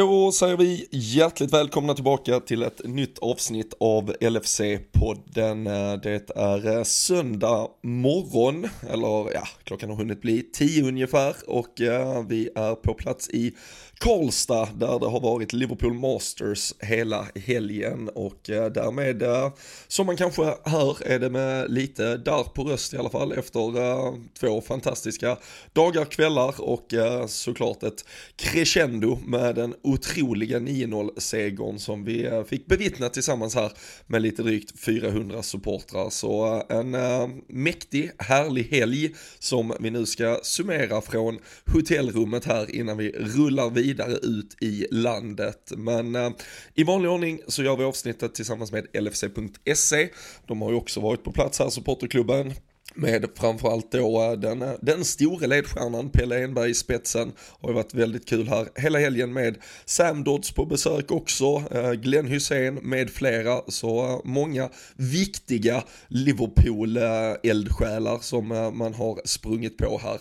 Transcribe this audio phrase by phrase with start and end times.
[0.00, 5.64] Då säger vi hjärtligt välkomna tillbaka till ett nytt avsnitt av LFC-podden.
[6.02, 12.48] Det är söndag morgon, eller ja, klockan har hunnit bli tio ungefär och eh, vi
[12.54, 13.52] är på plats i
[13.98, 19.52] Karlstad där det har varit Liverpool Masters hela helgen och eh, därmed, eh,
[19.88, 24.40] som man kanske hör, är det med lite där på röst i alla fall efter
[24.40, 25.36] två fantastiska
[25.72, 26.94] dagar, kvällar och
[27.26, 28.04] såklart ett
[28.36, 33.72] crescendo med den otroliga 9-0-segern som vi eh, fick bevittna tillsammans här
[34.06, 36.10] med lite drygt 400 supportrar.
[36.10, 41.38] Så eh, en eh, mäktig, härlig helg som vi nu ska summera från
[41.72, 45.72] hotellrummet här innan vi rullar vidare ut i landet.
[45.76, 46.30] Men äh,
[46.74, 50.08] i vanlig ordning så gör vi avsnittet tillsammans med LFC.se.
[50.46, 52.52] De har ju också varit på plats här, supporterklubben
[52.94, 57.32] med framförallt då eh, den, eh, den store ledstjärnan Pelle Enberg i spetsen.
[57.60, 61.92] Har ju varit väldigt kul här hela helgen med Sam Dodds på besök också, eh,
[61.92, 63.60] Glenn Hussein med flera.
[63.68, 70.20] Så många viktiga Liverpool-eldsjälar som man har sprungit på här.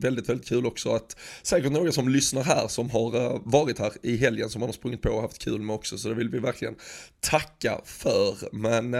[0.00, 4.16] Väldigt, väldigt kul också att säkert några som lyssnar här som har varit här i
[4.16, 5.98] helgen som man har sprungit på och haft kul med också.
[5.98, 6.74] Så det vill vi verkligen
[7.20, 8.36] tacka för.
[8.52, 8.96] Men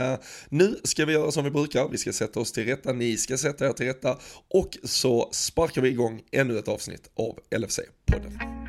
[0.48, 3.36] nu ska vi göra som vi brukar, vi ska sätta oss till rätta ni ska
[3.36, 8.59] sätta er till rätta och så sparkar vi igång ännu ett avsnitt av LFC-podden.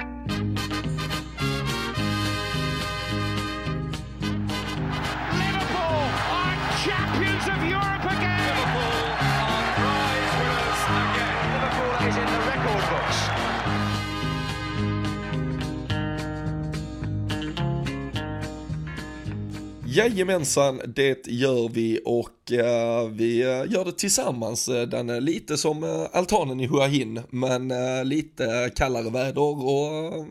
[19.94, 24.68] Jajamensan, det gör vi och uh, vi eh, gör det tillsammans.
[24.68, 27.74] Eh, den är lite som uh, altanen i Hua Hin, men
[28.08, 30.26] lite kallare väder och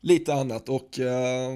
[0.00, 0.68] lite annat.
[0.68, 0.98] Och,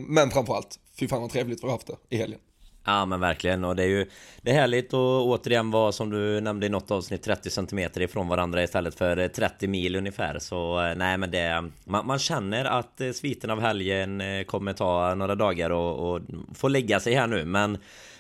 [0.09, 2.41] men framförallt, fy fan vad trevligt vi har haft det i helgen.
[2.87, 3.65] Ja men verkligen.
[3.65, 4.07] Och det är ju
[4.43, 8.29] Det är härligt att återigen vara som du nämnde i något avsnitt 30 cm ifrån
[8.29, 10.39] varandra istället för eh, 30 mil ungefär.
[10.39, 15.15] Så eh, nej men det Man, man känner att eh, sviten av helgen kommer ta
[15.15, 16.21] några dagar och, och
[16.55, 17.45] få lägga sig här nu.
[17.45, 17.79] Men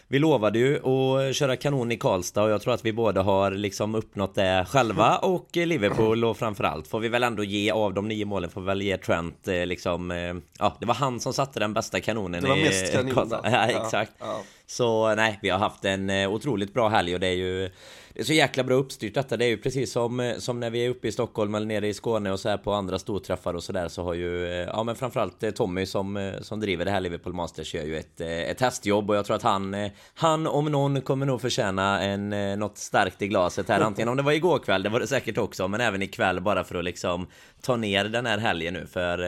[0.08, 3.50] vi lovade ju att köra kanon i Karlstad och jag tror att vi båda har
[3.50, 6.88] liksom uppnått det själva och Liverpool och framförallt.
[6.88, 9.66] Får vi väl ändå ge av de nio målen får vi väl ge Trent eh,
[9.66, 13.30] liksom eh, Ja det var han som satte den bästa kanonen Det var mest kanon
[13.44, 14.12] Ja exakt.
[14.18, 14.42] Ja, ja.
[14.66, 17.70] Så nej vi har haft en eh, otroligt bra helg och det är ju
[18.16, 19.36] det är så jäkla bra uppstyrt detta.
[19.36, 21.88] Det är ju precis som, eh, som när vi är uppe i Stockholm eller nere
[21.88, 24.82] i Skåne och så här på andra storträffar och sådär så har ju, eh, ja
[24.82, 28.60] men framförallt eh, Tommy som, som driver det här Liverpool Masters gör ju ett, ett
[28.60, 33.22] hästjobb och jag tror att han, han om någon kommer nog förtjäna en, något starkt
[33.22, 33.80] i glaset här.
[33.80, 36.64] Antingen om det var igår kväll, det var det säkert också, men även ikväll bara
[36.64, 37.26] för att liksom
[37.62, 39.18] ta ner den här helgen nu för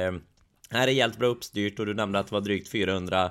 [0.71, 3.31] här är rejält bra uppstyrt och du nämnde att det var drygt 400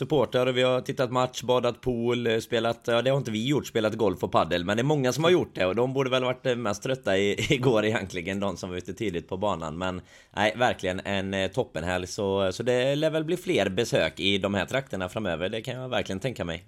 [0.00, 3.46] supportrar och vi har tittat match, badat pool, eh, spelat, ja det har inte vi
[3.46, 5.92] gjort, spelat golf och paddel men det är många som har gjort det och de
[5.92, 9.36] borde väl varit eh, mest trötta i, igår egentligen, de som var ute tidigt på
[9.36, 10.00] banan men
[10.36, 14.54] nej, verkligen en eh, toppenhelg så, så det lär väl bli fler besök i de
[14.54, 16.64] här trakterna framöver, det kan jag verkligen tänka mig.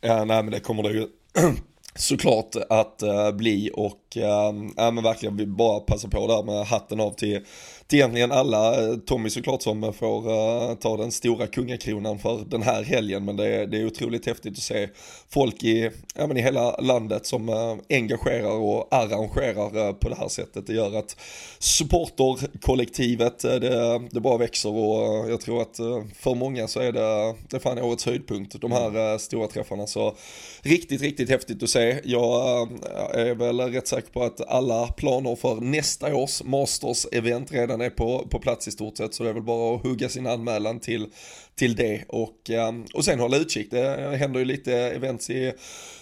[0.00, 1.06] Ja, nej men det kommer det ju
[1.94, 3.02] såklart att
[3.34, 7.44] bli och äh, ja men verkligen vi bara passar på där med hatten av till
[7.90, 8.88] till egentligen alla.
[8.88, 13.24] Eh, Tommy såklart som får uh, ta den stora kungakronan för den här helgen.
[13.24, 14.88] Men det är, det är otroligt häftigt att se
[15.28, 20.14] folk i, ja, men i hela landet som uh, engagerar och arrangerar uh, på det
[20.14, 20.66] här sättet.
[20.66, 21.16] Det gör att
[21.58, 25.76] supporterkollektivet, det, det bara växer och jag tror att
[26.14, 28.60] för många så är det, det är fan årets höjdpunkt.
[28.60, 29.86] De här stora träffarna.
[29.86, 30.16] Så
[30.62, 32.00] riktigt, riktigt häftigt att se.
[32.04, 32.68] Jag
[33.14, 37.96] är väl rätt säker på att alla planer för nästa års Masters-event redan redan är
[37.96, 40.80] på, på plats i stort sett så det är väl bara att hugga sin anmälan
[40.80, 41.06] till,
[41.54, 43.70] till det och, um, och sen hålla utkik.
[43.70, 45.52] Det händer ju lite events i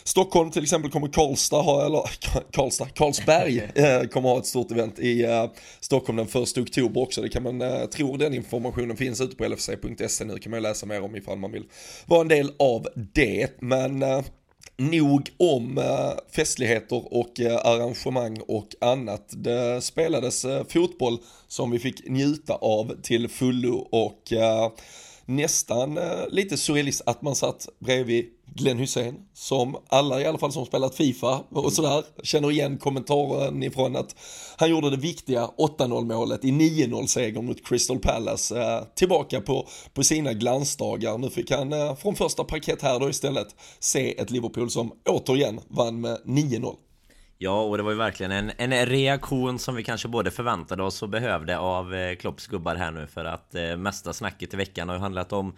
[0.04, 2.02] Stockholm till exempel kommer Karlstad ha, eller
[2.52, 5.50] Karlstad, Karlsberg eh, kommer ha ett stort event i uh,
[5.80, 7.22] Stockholm den första oktober också.
[7.22, 10.86] Det kan man uh, tro den informationen finns ute på lfc.se nu kan man läsa
[10.86, 11.64] mer om ifall man vill
[12.06, 13.60] vara en del av det.
[13.60, 14.02] Men
[14.78, 19.24] nog om eh, festligheter och eh, arrangemang och annat.
[19.30, 24.32] Det spelades eh, fotboll som vi fick njuta av till fullo och
[25.28, 30.52] nästan eh, lite surrealist att man satt bredvid Glenn Hussein som alla i alla fall
[30.52, 34.16] som spelat Fifa och sådär känner igen kommentaren ifrån att
[34.56, 39.68] han gjorde det viktiga 8-0 målet i 9-0 segern mot Crystal Palace eh, tillbaka på,
[39.94, 41.18] på sina glansdagar.
[41.18, 43.48] Nu fick han eh, från första parkett här då istället
[43.78, 46.74] se ett Liverpool som återigen vann med 9-0.
[47.40, 51.02] Ja, och det var ju verkligen en, en reaktion som vi kanske både förväntade oss
[51.02, 54.88] och behövde av eh, Klopps gubbar här nu för att eh, mesta snacket i veckan
[54.88, 55.54] har ju handlat om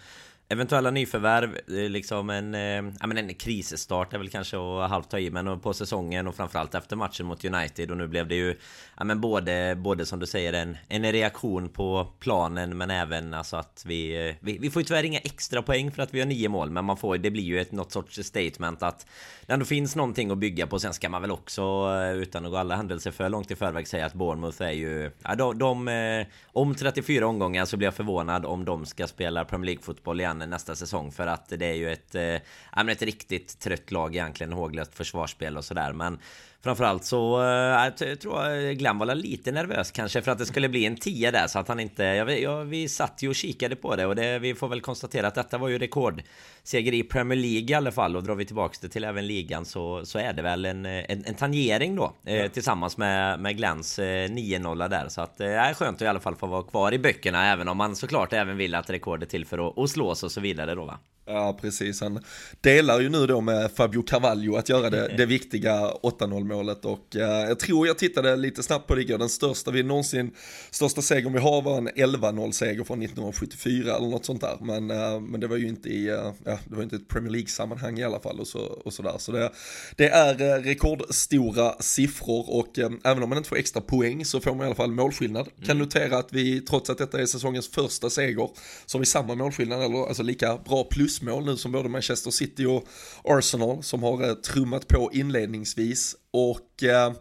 [0.52, 5.10] Eventuella nyförvärv, eh, liksom en, eh, ja, men en krisstart är väl kanske att halvt
[5.10, 8.34] ta i Men på säsongen och framförallt efter matchen mot United Och nu blev det
[8.34, 8.56] ju
[8.98, 13.56] ja, men både, både som du säger en, en reaktion på planen Men även alltså
[13.56, 16.26] att vi, eh, vi, vi får ju tyvärr inga extra poäng för att vi har
[16.26, 19.06] nio mål Men man får, det blir ju ett något sorts statement att
[19.46, 20.78] Det ändå finns någonting att bygga på.
[20.78, 23.88] Sen ska man väl också eh, utan att gå alla händelser för långt i förväg
[23.88, 28.46] säga att Bournemouth är ju ja, de, de, Om 34 omgångar så blir jag förvånad
[28.46, 32.14] om de ska spela Premier League-fotboll igen nästa säsong för att det är ju ett,
[32.14, 35.92] eh, ett riktigt trött lag egentligen, håglöst försvarsspel och sådär.
[35.92, 36.18] Men
[36.62, 40.68] Framförallt så äh, jag tror jag Glenn var lite nervös kanske för att det skulle
[40.68, 42.04] bli en 10 där så att han inte...
[42.04, 44.80] Ja, vi, ja, vi satt ju och kikade på det och det, vi får väl
[44.80, 48.44] konstatera att detta var ju rekordseger i Premier League i alla fall och drar vi
[48.44, 52.12] tillbaks det till även ligan så, så är det väl en, en, en tangering då
[52.24, 52.48] eh, ja.
[52.48, 56.06] tillsammans med, med Glenns eh, 9-0 där så att det eh, är skönt att i
[56.06, 59.28] alla fall få vara kvar i böckerna även om man såklart även vill att rekordet
[59.28, 60.98] till för att, att slås och så vidare då va.
[61.30, 62.00] Ja, precis.
[62.00, 62.24] Han
[62.60, 67.16] delar ju nu då med Fabio Carvalho att göra det, det viktiga 8-0 målet och
[67.16, 70.30] eh, jag tror jag tittade lite snabbt på det den största vi någonsin,
[70.70, 74.56] största segern vi har var en 11-0 seger från 1974 eller något sånt där.
[74.60, 77.32] Men, eh, men det var ju inte i, eh, ja, det var inte ett Premier
[77.32, 79.18] League-sammanhang i alla fall och så, och så där.
[79.18, 79.50] Så det,
[79.96, 84.60] det är rekordstora siffror och även om man inte får extra poäng så får man
[84.60, 85.48] i alla fall målskillnad.
[85.56, 85.66] Mm.
[85.66, 88.50] Kan notera att vi, trots att detta är säsongens första seger,
[88.86, 92.30] så har vi samma målskillnad, eller alltså lika bra plus plusmål nu som både Manchester
[92.30, 92.84] City och
[93.24, 96.16] Arsenal som har trummat på inledningsvis.
[96.32, 97.12] Och eh,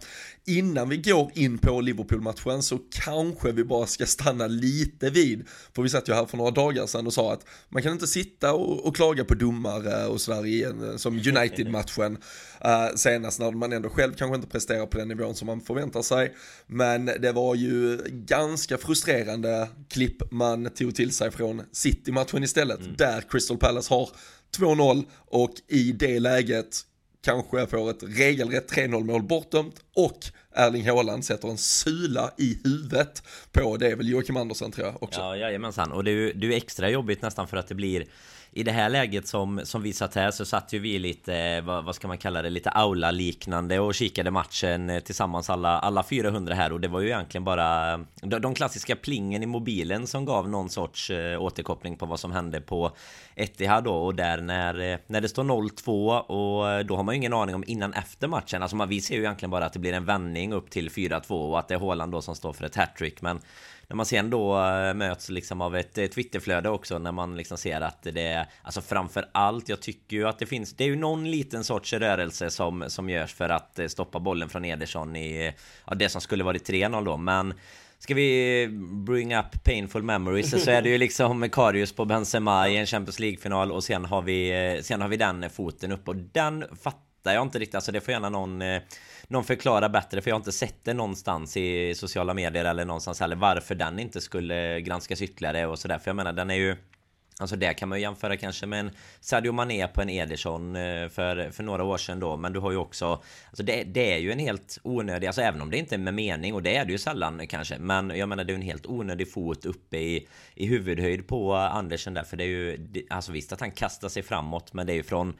[0.45, 5.81] innan vi går in på Liverpool-matchen så kanske vi bara ska stanna lite vid, för
[5.81, 8.53] vi satt ju här för några dagar sedan och sa att man kan inte sitta
[8.53, 12.17] och, och klaga på domare och sådär igen, som United-matchen
[12.65, 16.01] uh, senast när man ändå själv kanske inte presterar på den nivån som man förväntar
[16.01, 16.35] sig.
[16.67, 22.95] Men det var ju ganska frustrerande klipp man tog till sig från City-matchen istället, mm.
[22.97, 24.09] där Crystal Palace har
[24.57, 26.85] 2-0 och i det läget
[27.30, 30.20] kanske får ett regelrätt 3-0 mål bortdömt och
[30.54, 35.04] Erling Haaland sätter en sula i huvudet på, det är väl Joakim Andersen tror jag
[35.04, 35.20] också.
[35.20, 35.92] Ja, jajamensan.
[35.92, 38.06] Och det är ju det är extra jobbigt nästan för att det blir
[38.51, 41.63] i det här läget som, som vi satt här så satt ju vi lite, eh,
[41.63, 46.04] vad, vad ska man kalla det, lite aula-liknande och kikade matchen eh, tillsammans alla, alla
[46.04, 46.74] 400 här.
[46.74, 50.69] Och det var ju egentligen bara de, de klassiska plingen i mobilen som gav någon
[50.69, 52.92] sorts eh, återkoppling på vad som hände på
[53.36, 53.94] Etihad då.
[53.94, 57.56] Och där när, eh, när det står 0-2 och då har man ju ingen aning
[57.56, 60.06] om innan efter matchen, alltså man, vi ser ju egentligen bara att det blir en
[60.06, 63.22] vändning upp till 4-2 och att det är Haaland då som står för ett hattrick.
[63.22, 63.40] Men
[63.89, 67.81] när man sen då eh, möts liksom av ett Twitterflöde också när man liksom ser
[67.81, 70.95] att det är Alltså framför allt, jag tycker ju att det finns Det är ju
[70.95, 75.53] någon liten sorts rörelse som, som görs för att eh, stoppa bollen från Ederson i
[75.86, 77.18] Ja det som skulle varit 3-0 då.
[77.18, 77.53] Men
[78.01, 78.68] Ska vi
[79.06, 83.19] bring up painful memories så är det ju liksom Karius på Benzema i en Champions
[83.19, 86.07] League-final och sen har vi eh, Sen har vi den foten upp.
[86.07, 87.75] Och den fattar jag inte riktigt.
[87.75, 88.62] Alltså det får gärna någon
[89.30, 93.20] någon förklara bättre för jag har inte sett det någonstans i sociala medier eller någonstans
[93.20, 96.00] heller varför den inte skulle granskas ytterligare och sådär.
[96.00, 96.76] För jag menar den är ju
[97.40, 101.10] Alltså det kan man ju jämföra kanske med en Sadio Mané på en Ederson eh,
[101.10, 102.38] för, för några år sedan då.
[102.38, 103.06] Men du har ju också
[103.48, 106.14] Alltså det, det är ju en helt onödig Alltså även om det inte är med
[106.14, 108.86] mening och det är det ju sällan kanske Men jag menar det är en helt
[108.86, 112.78] onödig fot uppe i I huvudhöjd på Andersen där för det är ju
[113.10, 115.33] Alltså visst att han kastar sig framåt men det är ju från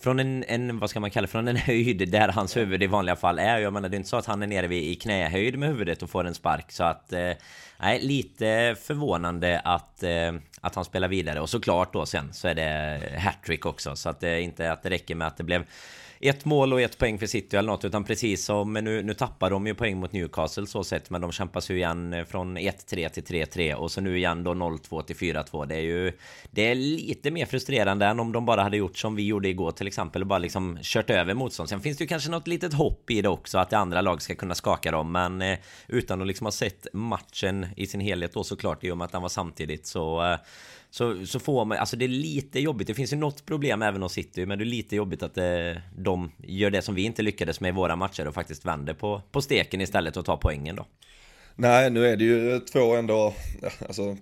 [0.00, 2.86] från en, en, vad ska man kalla det, från en höjd där hans huvud i
[2.86, 3.58] vanliga fall är.
[3.58, 6.02] Jag menar det är inte så att han är nere vid, i knähöjd med huvudet
[6.02, 6.72] och får en spark.
[6.72, 7.32] Så att, eh,
[7.80, 11.40] nej, lite förvånande att, eh, att han spelar vidare.
[11.40, 13.96] Och såklart då sen så är det hattrick också.
[13.96, 15.64] Så att det är inte att det räcker med att det blev
[16.20, 19.50] ett mål och ett poäng för City eller något utan precis som nu, nu tappar
[19.50, 23.08] de ju poäng mot Newcastle så sett men de kämpas ju igen eh, från 1-3
[23.08, 26.12] till 3-3 och så nu igen då 0-2 till 4-2 det är ju
[26.50, 29.70] det är lite mer frustrerande än om de bara hade gjort som vi gjorde igår
[29.70, 31.68] till exempel och bara liksom kört över motstånd.
[31.68, 34.22] Sen finns det ju kanske något litet hopp i det också att det andra lag
[34.22, 35.58] ska kunna skaka dem men eh,
[35.88, 39.12] utan att liksom ha sett matchen i sin helhet då såklart i och med att
[39.12, 40.38] den var samtidigt så eh,
[40.90, 42.86] så, så får man, alltså det är lite jobbigt.
[42.86, 45.70] Det finns ju något problem även hos City, men det är lite jobbigt att det,
[45.70, 48.94] eh, de gör det som vi inte lyckades med i våra matcher och faktiskt vänder
[48.94, 50.86] på, på steken istället och tar poängen då.
[51.60, 53.34] Nej, nu är det ju två ändå,
[53.88, 54.16] alltså,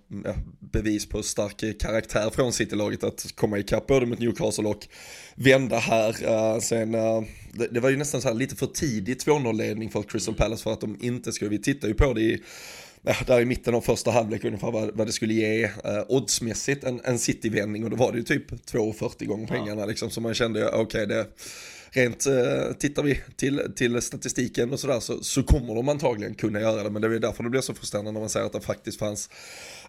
[0.61, 4.87] bevis på stark karaktär från City-laget att komma ikapp både mot Newcastle och
[5.35, 6.25] vända här.
[6.25, 10.03] Eh, sen, eh, det, det, var ju nästan så här lite för tidigt 2-0-ledning för
[10.03, 12.43] Crystal Palace för att de inte skulle, vi tittar ju på det i
[13.27, 15.71] där i mitten av första halvlek ungefär vad, vad det skulle ge eh,
[16.09, 19.87] oddsmässigt en, en City-vändning och då var det ju typ 2,40 gånger pengarna ja.
[19.87, 21.27] liksom så man kände okej okay, det
[21.97, 26.61] rent, eh, tittar vi till, till statistiken och sådär så, så kommer de antagligen kunna
[26.61, 26.91] göra det.
[26.91, 29.31] Men det är därför det blir så frustrerande när man säger att det faktiskt fanns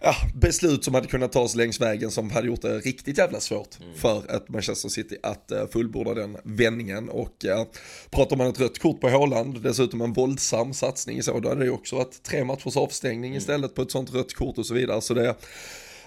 [0.02, 3.80] ja, beslut som hade kunnat tas längs vägen som hade gjort det riktigt jävla svårt
[3.82, 3.96] mm.
[3.96, 7.10] för ett Manchester City att uh, fullborda den vändningen.
[7.10, 7.64] Och uh,
[8.10, 11.72] pratar man ett rött kort på Håland, dessutom en våldsam satsning så, då hade det
[11.72, 13.38] också varit tre matchers avstängning mm.
[13.38, 15.02] istället på ett sånt rött kort och så vidare.
[15.02, 15.36] Så det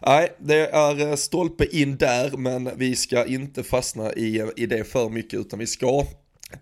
[0.06, 4.84] Nej, det är eh, stolpe in där, men vi ska inte fastna i, i det
[4.84, 6.06] för mycket, utan vi ska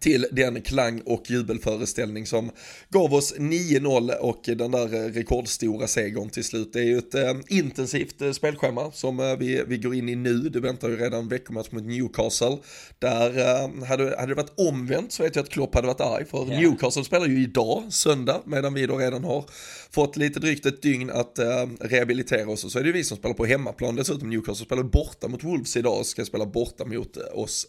[0.00, 2.50] till den klang och jubelföreställning som
[2.88, 6.72] gav oss 9-0 och den där rekordstora segern till slut.
[6.72, 10.14] Det är ju ett eh, intensivt eh, spelschema som eh, vi, vi går in i
[10.14, 10.38] nu.
[10.38, 12.58] Det väntar ju redan veckomatch mot Newcastle.
[12.98, 16.24] Där eh, hade, hade det varit omvänt så vet jag att Klopp hade varit arg
[16.24, 16.60] för yeah.
[16.60, 19.44] Newcastle spelar ju idag, söndag, medan vi då redan har
[19.90, 23.04] fått lite drygt ett dygn att eh, rehabilitera oss och så är det ju vi
[23.04, 24.30] som spelar på hemmaplan dessutom.
[24.30, 27.66] Newcastle spelar borta mot Wolves idag och ska spela borta mot eh, oss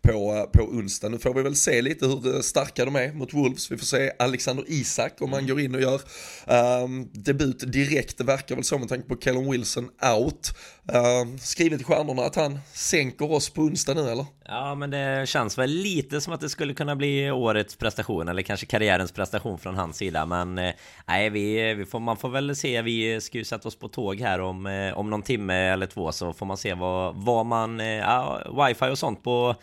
[0.00, 1.08] på, eh, på onsdag.
[1.08, 3.70] Nu får vi väl se lite hur eh, starka de är mot Wolves.
[3.72, 5.50] Vi får se Alexander Isak om han mm.
[5.50, 6.00] går in och gör
[6.82, 8.18] um, debut direkt.
[8.18, 10.52] Det verkar väl så med tanke på Callum Wilson out.
[10.94, 14.26] Uh, skrivet i stjärnorna att han sänker oss på onsdag nu eller?
[14.52, 18.42] Ja men det känns väl lite som att det skulle kunna bli årets prestation eller
[18.42, 20.72] kanske karriärens prestation från hans sida men eh,
[21.06, 24.20] nej vi, vi får, man får väl se vi ska ju sätta oss på tåg
[24.20, 27.80] här om, eh, om någon timme eller två så får man se vad, vad man,
[27.80, 29.56] eh, ja, wifi och sånt på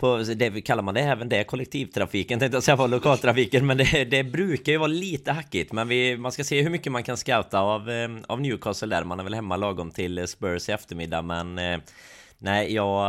[0.00, 2.38] på, det kallar man det även det, kollektivtrafiken.
[2.38, 5.72] Tänkte jag säga var lokaltrafiken men det, det brukar ju vara lite hackigt.
[5.72, 9.04] Men vi, man ska se hur mycket man kan scouta av, eh, av Newcastle där,
[9.04, 11.78] man är väl hemma lagom till eh, Spurs i eftermiddag men eh,
[12.42, 13.06] Nej, jag...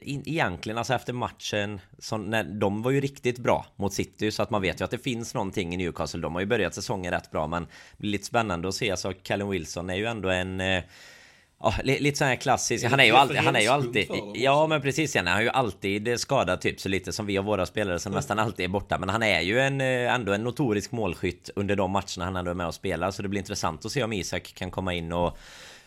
[0.00, 4.50] Egentligen alltså efter matchen som, nej, De var ju riktigt bra mot City Så att
[4.50, 6.20] man vet ju att det finns någonting i Newcastle.
[6.20, 8.90] De har ju börjat säsongen rätt bra Men det blir lite spännande att se.
[8.90, 10.60] Alltså Callum Wilson är ju ändå en
[11.64, 12.84] Ja, lite sån här klassisk.
[12.84, 16.20] Han är ju alltid, han är ju alltid, ja men precis Han är ju alltid
[16.20, 18.16] skadad typ så lite som vi och våra spelare som mm.
[18.16, 18.98] nästan alltid är borta.
[18.98, 22.50] Men han är ju en, eh, ändå en notorisk målskytt under de matcherna han ändå
[22.50, 23.10] är med och spelar.
[23.10, 25.38] Så det blir intressant att se om Isak kan komma in och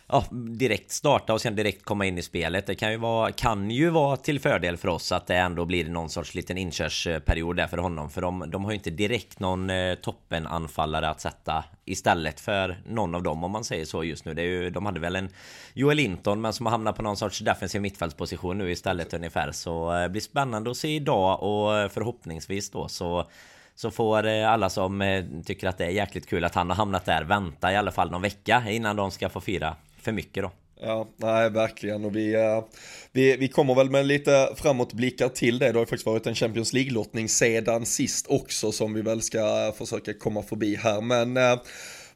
[0.08, 2.66] ja, direkt starta och sen direkt komma in i spelet.
[2.66, 5.88] Det kan ju vara, kan ju vara till fördel för oss att det ändå blir
[5.88, 8.10] någon sorts liten inkörsperiod där för honom.
[8.10, 13.14] För de, de har ju inte direkt någon eh, toppenanfallare att sätta istället för någon
[13.14, 14.34] av dem om man säger så just nu.
[14.34, 15.28] Det är ju, de hade väl en
[15.74, 19.52] Joel Linton men som har hamnat på någon sorts defensiv mittfältsposition nu istället ungefär.
[19.52, 23.28] Så eh, det blir spännande att se idag och eh, förhoppningsvis då så
[23.74, 27.24] så får alla som tycker att det är jäkligt kul att han har hamnat där
[27.24, 29.76] vänta i alla fall någon vecka innan de ska få fira
[30.08, 30.50] för mycket då.
[30.80, 32.64] Ja, nej verkligen och vi, eh,
[33.12, 35.66] vi, vi kommer väl med lite framåtblickar till det.
[35.66, 39.38] Det har ju faktiskt varit en Champions League-lottning sedan sist också som vi väl ska
[39.38, 41.00] eh, försöka komma förbi här.
[41.00, 41.60] Men eh,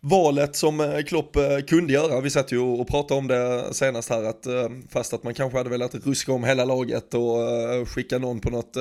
[0.00, 1.36] valet som Klopp
[1.68, 2.20] kunde göra.
[2.20, 4.46] Vi satt ju och pratade om det senast här att
[4.90, 8.76] fast att man kanske hade velat ruska om hela laget och skicka någon på något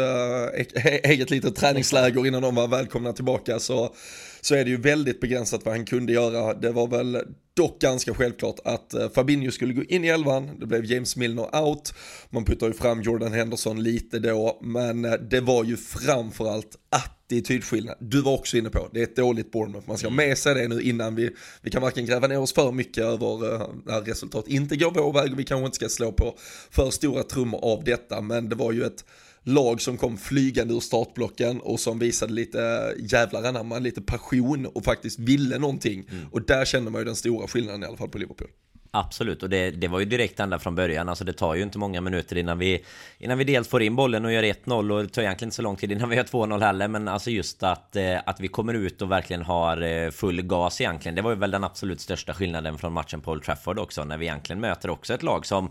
[1.03, 3.93] eget litet träningsläger innan de var välkomna tillbaka så
[4.41, 6.53] så är det ju väldigt begränsat vad han kunde göra.
[6.53, 10.65] Det var väl dock ganska självklart att eh, Fabinho skulle gå in i elvan, det
[10.65, 11.93] blev James Milner out,
[12.29, 17.95] man puttar ju fram Jordan Henderson lite då, men eh, det var ju framförallt attitydskillnad.
[17.99, 20.55] Du var också inne på, det är ett dåligt Bournemouth, man ska ha med sig
[20.55, 21.29] det nu innan vi,
[21.61, 25.13] vi kan varken gräva ner oss för mycket över eh, när resultat inte går vår
[25.13, 26.35] väg och vi kanske inte ska slå på
[26.71, 29.05] för stora trummor av detta, men det var ju ett
[29.43, 34.83] lag som kom flygande ur startblocken och som visade lite jävlar anamma, lite passion och
[34.83, 36.05] faktiskt ville någonting.
[36.11, 36.27] Mm.
[36.31, 38.47] Och där kände man ju den stora skillnaden i alla fall på Liverpool.
[38.93, 41.09] Absolut, och det, det var ju direkt ända från början.
[41.09, 42.83] Alltså det tar ju inte många minuter innan vi
[43.17, 45.61] Innan vi dels får in bollen och gör 1-0 och det tar egentligen inte så
[45.61, 46.87] lång tid innan vi gör 2-0 heller.
[46.87, 50.81] Men alltså just att, eh, att vi kommer ut och verkligen har eh, full gas
[50.81, 51.15] egentligen.
[51.15, 54.03] Det var ju väl den absolut största skillnaden från matchen på Old Trafford också.
[54.03, 55.69] När vi egentligen möter också ett lag som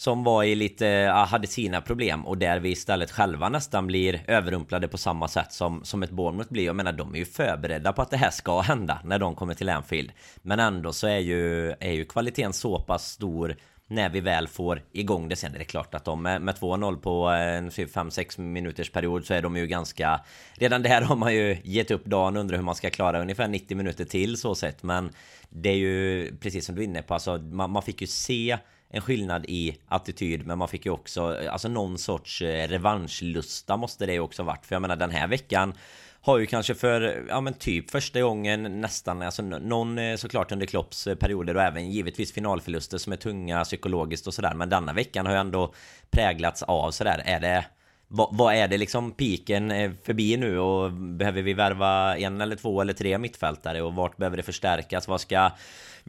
[0.00, 4.22] som var i lite, ja, hade sina problem och där vi istället själva nästan blir
[4.26, 6.64] överrumplade på samma sätt som, som ett Bournemouth blir.
[6.64, 9.54] Jag menar de är ju förberedda på att det här ska hända när de kommer
[9.54, 10.12] till Anfield.
[10.42, 14.82] Men ändå så är ju, är ju kvaliteten så pass stor när vi väl får
[14.92, 18.40] igång det sen är det klart att de med, med 2-0 på en typ 5-6
[18.40, 20.20] minuters period så är de ju ganska
[20.54, 23.76] Redan där har man ju gett upp dagen undrar hur man ska klara ungefär 90
[23.76, 25.10] minuter till så sett men
[25.48, 28.58] Det är ju precis som du är inne på alltså man, man fick ju se
[28.90, 34.06] en skillnad i attityd men man fick ju också alltså någon sorts eh, revanschlusta måste
[34.06, 34.66] det ju också varit.
[34.66, 35.74] För jag menar den här veckan
[36.22, 40.66] har ju kanske för, ja men typ första gången nästan, alltså någon eh, såklart under
[40.66, 44.54] Klopps eh, perioder och även givetvis finalförluster som är tunga psykologiskt och sådär.
[44.54, 45.74] Men denna veckan har ju ändå
[46.10, 47.64] präglats av sådär, är det
[48.12, 50.58] vad, vad, är det liksom piken förbi nu?
[50.58, 53.82] Och behöver vi värva en eller två eller tre mittfältare?
[53.82, 55.08] Och vart behöver det förstärkas?
[55.08, 55.50] Vad ska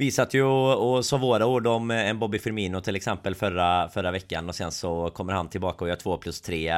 [0.01, 3.35] vi satt ju och, och sa våra ord om eh, en Bobby Firmino till exempel
[3.35, 6.73] förra, förra veckan och sen så kommer han tillbaka och gör 2 plus 3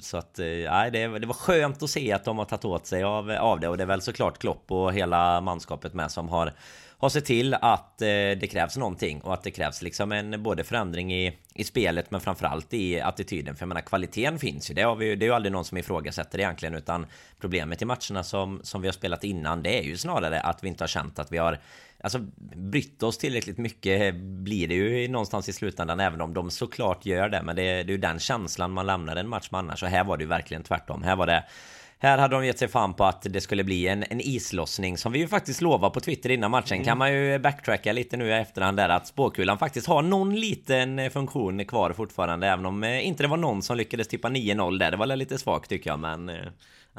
[0.00, 2.86] Så att, eh, nej, det, det var skönt att se att de har tagit åt
[2.86, 6.28] sig av, av det och det är väl såklart Klopp och hela manskapet med som
[6.28, 6.52] har
[6.98, 10.64] har sett till att eh, det krävs någonting och att det krävs liksom en både
[10.64, 13.56] förändring i, i spelet men framförallt i attityden.
[13.56, 14.74] För jag menar kvaliteten finns ju.
[14.74, 17.06] Det, har vi, det är ju aldrig någon som ifrågasätter egentligen utan
[17.40, 20.68] problemet i matcherna som, som vi har spelat innan det är ju snarare att vi
[20.68, 21.58] inte har känt att vi har
[22.06, 22.18] Alltså
[22.56, 27.28] brytt oss tillräckligt mycket blir det ju någonstans i slutändan även om de såklart gör
[27.28, 29.88] det men det, det är ju den känslan man lämnar en match med annars och
[29.88, 31.02] här var det ju verkligen tvärtom.
[31.02, 31.44] Här var det
[31.98, 35.12] här hade de gett sig fan på att det skulle bli en, en islossning som
[35.12, 36.74] vi ju faktiskt lovade på Twitter innan matchen.
[36.74, 36.84] Mm.
[36.84, 40.98] Kan man ju backtracka lite nu i efterhand där att spåkulan faktiskt har någon liten
[40.98, 42.46] eh, funktion kvar fortfarande.
[42.46, 44.90] Även om eh, inte det var någon som lyckades tippa 9-0 där.
[44.90, 46.28] Det var lite svagt tycker jag men...
[46.28, 46.46] Eh,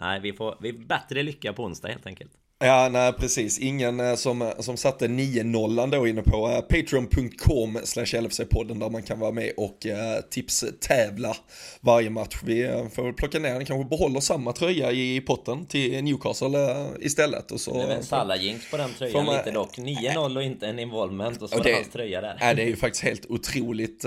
[0.01, 2.31] nej, vi får vi bättre lycka på onsdag helt enkelt.
[2.59, 3.59] Ja, nej precis.
[3.59, 8.89] Ingen eh, som, eh, som satte 9-0 då inne på uh, patreon.com slash LFC-podden där
[8.89, 9.93] man kan vara med och uh,
[10.29, 11.35] tipstävla
[11.81, 12.35] varje match.
[12.43, 16.87] Vi uh, får väl plocka ner den, kanske behåller samma tröja i potten till Newcastle
[16.99, 17.51] istället.
[17.51, 19.77] Och så, det är en Salla-jinx på den tröjan man, lite dock.
[19.77, 22.37] 9-0 och inte en involvement och så och det, hans tröja där.
[22.41, 24.05] Ja, det är ju faktiskt helt otroligt.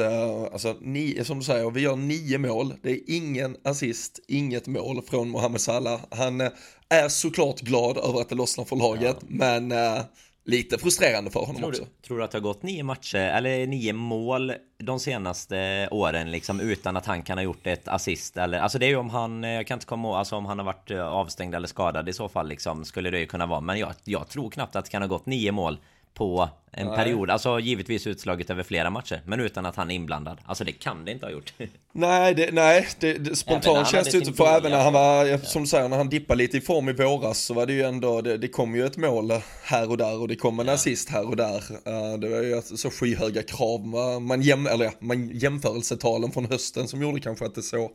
[0.53, 2.75] alltså, ni, som du säger, vi gör nio mål.
[2.83, 6.01] Det är ingen assist, inget mål från Mohamed Salah.
[6.11, 6.51] Han
[6.91, 9.27] är såklart glad över att det lossnar för laget, ja.
[9.29, 10.03] men äh,
[10.45, 11.83] lite frustrerande för honom tror också.
[11.83, 16.31] Du, tror du att det har gått nio matcher, eller nio mål de senaste åren
[16.31, 19.11] liksom utan att han kan ha gjort ett assist eller alltså det är ju om
[19.11, 22.09] han, jag kan inte komma ihåg, alltså om han har varit eh, avstängd eller skadad
[22.09, 24.85] i så fall liksom skulle det ju kunna vara men jag, jag tror knappt att
[24.85, 25.79] det kan ha gått nio mål
[26.15, 26.97] på en nej.
[26.97, 30.39] period, alltså givetvis utslaget över flera matcher, men utan att han är inblandad.
[30.45, 31.53] Alltså det kan det inte ha gjort.
[31.93, 35.63] nej, det, nej, det, det spontant känns det inte, för även när han var, som
[35.63, 38.21] du säger, när han dippade lite i form i våras så var det ju ändå,
[38.21, 40.73] det, det kom ju ett mål här och där och det kom en ja.
[40.73, 41.57] assist här och där.
[41.57, 43.87] Uh, det var ju så skyhöga krav,
[44.21, 47.91] man, jäm, eller ja, man jämförelsetalen från hösten som gjorde kanske att det så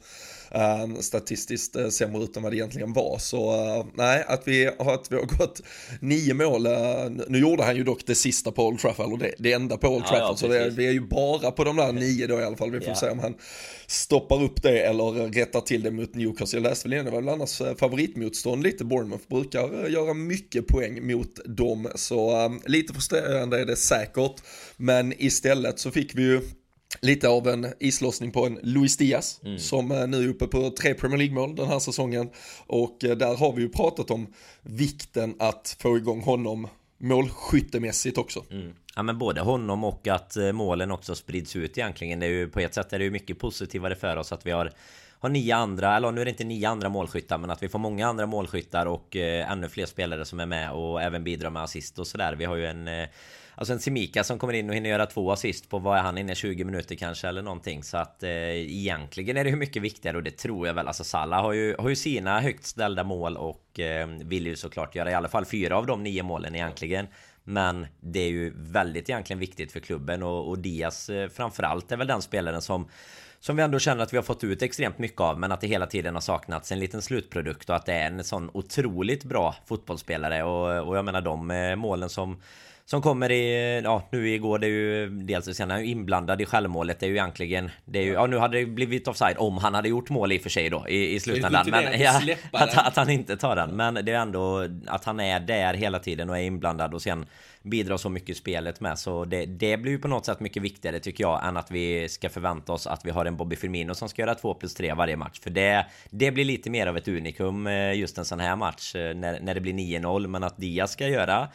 [0.56, 3.18] uh, statistiskt uh, sämre ut än vad det egentligen var.
[3.20, 5.62] Så uh, nej, att vi, att vi har gått
[6.00, 6.74] nio mål, uh,
[7.28, 9.88] nu gjorde han ju dock det sista på Old Trafford, eller det, det enda på
[9.88, 12.44] Old Trafford, ja, så det, vi är ju bara på de där nio då i
[12.44, 12.96] alla fall, vi får ja.
[12.96, 13.36] se om han
[13.88, 16.60] stoppar upp det eller rättar till det mot Newcastle.
[16.60, 21.08] Jag läste väl igen, det var väl annars favoritmotstånd lite, Bournemouth brukar göra mycket poäng
[21.08, 24.42] mot dem, så um, lite frustrerande är det säkert,
[24.78, 26.42] men istället så fick vi ju
[27.02, 29.60] lite av en islossning på en Luis Diaz mm.
[29.60, 32.30] som nu är uppe på tre Premier League-mål den här säsongen.
[32.68, 34.28] Och eh, där har vi ju pratat om
[34.62, 38.46] vikten att få igång honom målskyttemässigt också.
[38.52, 38.74] Mm.
[38.96, 42.20] Ja men både honom och att eh, målen också sprids ut egentligen.
[42.20, 44.52] Det är ju på ett sätt är det ju mycket positivare för oss att vi
[44.52, 44.72] har
[45.26, 47.80] har nio andra, eller nu är det inte nio andra målskyttar men att vi får
[47.80, 51.64] många andra målskyttar och eh, ännu fler spelare som är med och även bidrar med
[51.64, 52.36] assist och sådär.
[52.36, 53.08] Vi har ju en eh,
[53.58, 56.18] Alltså en Simika som kommer in och hinner göra två assist på vad är han
[56.18, 57.84] inne 20 minuter kanske eller någonting.
[57.84, 60.88] Så att eh, egentligen är det ju mycket viktigare och det tror jag väl.
[60.88, 64.96] Alltså Salah har ju, har ju sina högt ställda mål och eh, vill ju såklart
[64.96, 67.08] göra i alla fall fyra av de nio målen egentligen.
[67.44, 71.98] Men det är ju väldigt egentligen viktigt för klubben och, och Diaz eh, framförallt är
[71.98, 72.88] väl den spelaren som
[73.46, 75.68] som vi ändå känner att vi har fått ut extremt mycket av men att det
[75.68, 79.56] hela tiden har saknats en liten slutprodukt och att det är en sån otroligt bra
[79.66, 80.44] fotbollsspelare.
[80.44, 82.42] Och, och jag menar de eh, målen som
[82.86, 87.00] som kommer i, ja nu igår det är ju dels sen är inblandad i självmålet
[87.00, 89.74] det är ju egentligen det är ju, ja nu hade det blivit offside om han
[89.74, 91.70] hade gjort mål i och för sig då i, i slutändan.
[91.70, 92.22] Men ja,
[92.52, 93.70] att, att, han inte tar den.
[93.70, 97.26] Men det är ändå att han är där hela tiden och är inblandad och sen
[97.62, 99.00] bidrar så mycket i spelet med.
[99.00, 102.10] Så det, det blir ju på något sätt mycket viktigare tycker jag än att vi
[102.10, 104.94] ska förvänta oss att vi har en Bobby Firmino som ska göra 2 plus 3
[104.94, 105.40] varje match.
[105.40, 108.96] För det det blir lite mer av ett unikum eh, just en sån här match
[108.96, 111.48] eh, när, när det blir 9-0 men att Diaz ska göra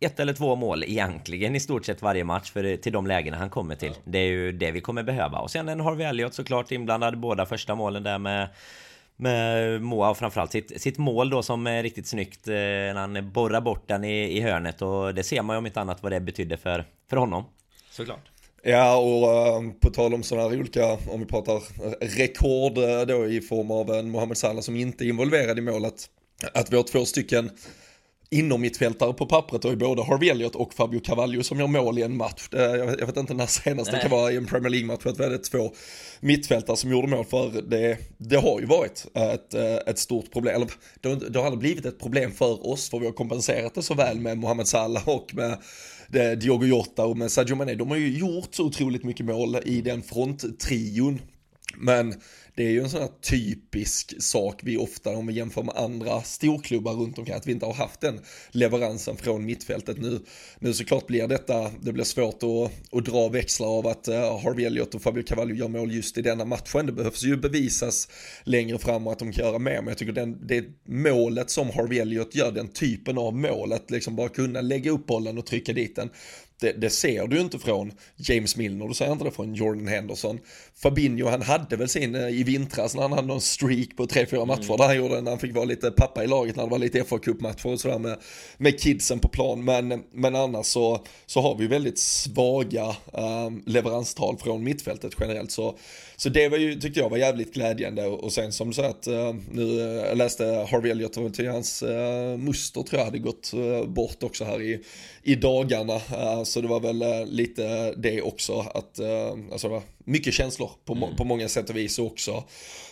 [0.00, 3.50] ett eller två mål egentligen i stort sett varje match för, till de lägena han
[3.50, 3.92] kommer till.
[4.04, 5.38] Det är ju det vi kommer behöva.
[5.38, 8.48] Och sen en Harvey Elliot såklart inblandad båda första målen där med
[9.18, 13.32] med Moa och framförallt sitt, sitt mål då som är riktigt snyggt eh, när han
[13.32, 16.12] borrar bort den i, i hörnet och det ser man ju om inte annat vad
[16.12, 17.44] det betydde för, för honom.
[17.90, 18.30] Såklart.
[18.62, 21.62] Ja, och uh, på tal om sådana här olika, om vi pratar
[22.16, 25.94] rekord uh, då i form av en Mohamed Salah som inte är involverad i målet.
[26.54, 27.50] Att vi har två stycken
[28.30, 32.02] inom mittfältare på pappret och både Harvey Elliott och Fabio Cavallo som gör mål i
[32.02, 32.48] en match.
[32.52, 35.38] Jag vet inte när senast det kan vara i en Premier League-match, att vi hade
[35.38, 35.72] två
[36.20, 39.54] mittfältare som gjorde mål för det, det har ju varit ett,
[39.88, 43.06] ett stort problem, eller det, det har aldrig blivit ett problem för oss för vi
[43.06, 45.58] har kompenserat det så väl med Mohamed Salah och med
[46.38, 47.74] Diogo Jota och med Sadio Mané.
[47.74, 51.20] De har ju gjort så otroligt mycket mål i den fronttrion
[51.76, 52.14] Men
[52.56, 56.22] det är ju en sån här typisk sak vi ofta, om vi jämför med andra
[56.22, 59.98] storklubbar runt omkring, att vi inte har haft den leveransen från mittfältet.
[59.98, 60.20] Nu,
[60.58, 64.64] nu såklart blir detta, det blir svårt att, att dra växlar av att uh, Harvey
[64.64, 66.86] Elliott och Fabio Cavallo gör mål just i denna matchen.
[66.86, 68.08] Det behövs ju bevisas
[68.44, 71.98] längre fram att de kan göra mer, men jag tycker den, det målet som Harvey
[71.98, 75.96] Elliott gör, den typen av målet, liksom bara kunna lägga upp bollen och trycka dit
[75.96, 76.10] den,
[76.60, 80.38] det, det, ser du inte från James Milner, du ser inte det från Jordan Henderson.
[80.78, 84.34] Fabinho, han hade väl sin eh, i vintras när han hade någon streak på 3-4
[84.34, 84.48] mm.
[84.48, 84.76] matcher mm.
[84.76, 87.04] där han gjorde när han fick vara lite pappa i laget när det var lite
[87.04, 88.18] fa Cup-matcher och sådär med,
[88.58, 89.64] med kidsen på plan.
[89.64, 95.50] Men, men annars så, så har vi väldigt svaga um, leveranstal från mittfältet generellt.
[95.50, 95.78] Så,
[96.16, 99.08] så det var ju, tyckte jag var jävligt glädjande och sen som du säger att
[99.08, 103.86] uh, nu, jag läste Harvey Elliott till hans uh, muster tror jag hade gått uh,
[103.86, 104.80] bort också här i,
[105.22, 106.00] i dagarna.
[106.44, 109.00] så det var väl lite det också att,
[109.52, 111.16] alltså det var mycket känslor på, mm.
[111.16, 112.44] på många sätt och vis också.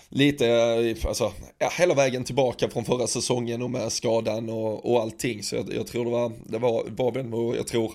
[0.08, 5.42] Lite, alltså, ja, hela vägen tillbaka från förra säsongen och med skadan och, och allting.
[5.42, 7.92] Så jag, jag tror det var, det var, var väl, jag tror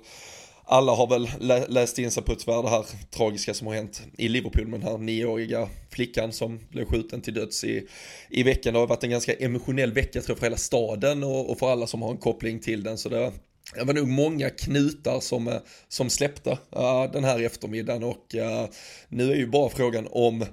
[0.72, 4.02] alla har väl lä läst in sig på tyvärr det här tragiska som har hänt
[4.18, 7.88] i Liverpool med den här nioåriga flickan som blev skjuten till döds i,
[8.30, 8.74] i veckan.
[8.74, 11.72] Det har varit en ganska emotionell vecka tror jag för hela staden och, och för
[11.72, 12.98] alla som har en koppling till den.
[12.98, 13.32] Så det,
[13.76, 18.66] det var nog många knutar som, eh, som släppte uh, den här eftermiddagen och uh,
[19.08, 20.46] nu är ju bara frågan om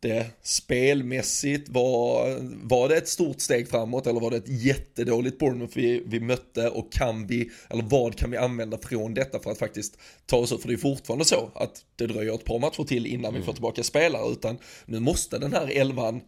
[0.00, 5.76] det spelmässigt var, var det ett stort steg framåt eller var det ett jättedåligt Bournemouth
[5.76, 9.58] vi, vi mötte och kan vi, eller vad kan vi använda från detta för att
[9.58, 10.60] faktiskt ta oss ut?
[10.60, 13.40] För det är fortfarande så att det dröjer ett par matcher till innan mm.
[13.40, 16.20] vi får tillbaka spelare utan nu måste den här elvan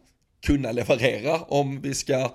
[0.46, 2.34] kunna leverera om vi ska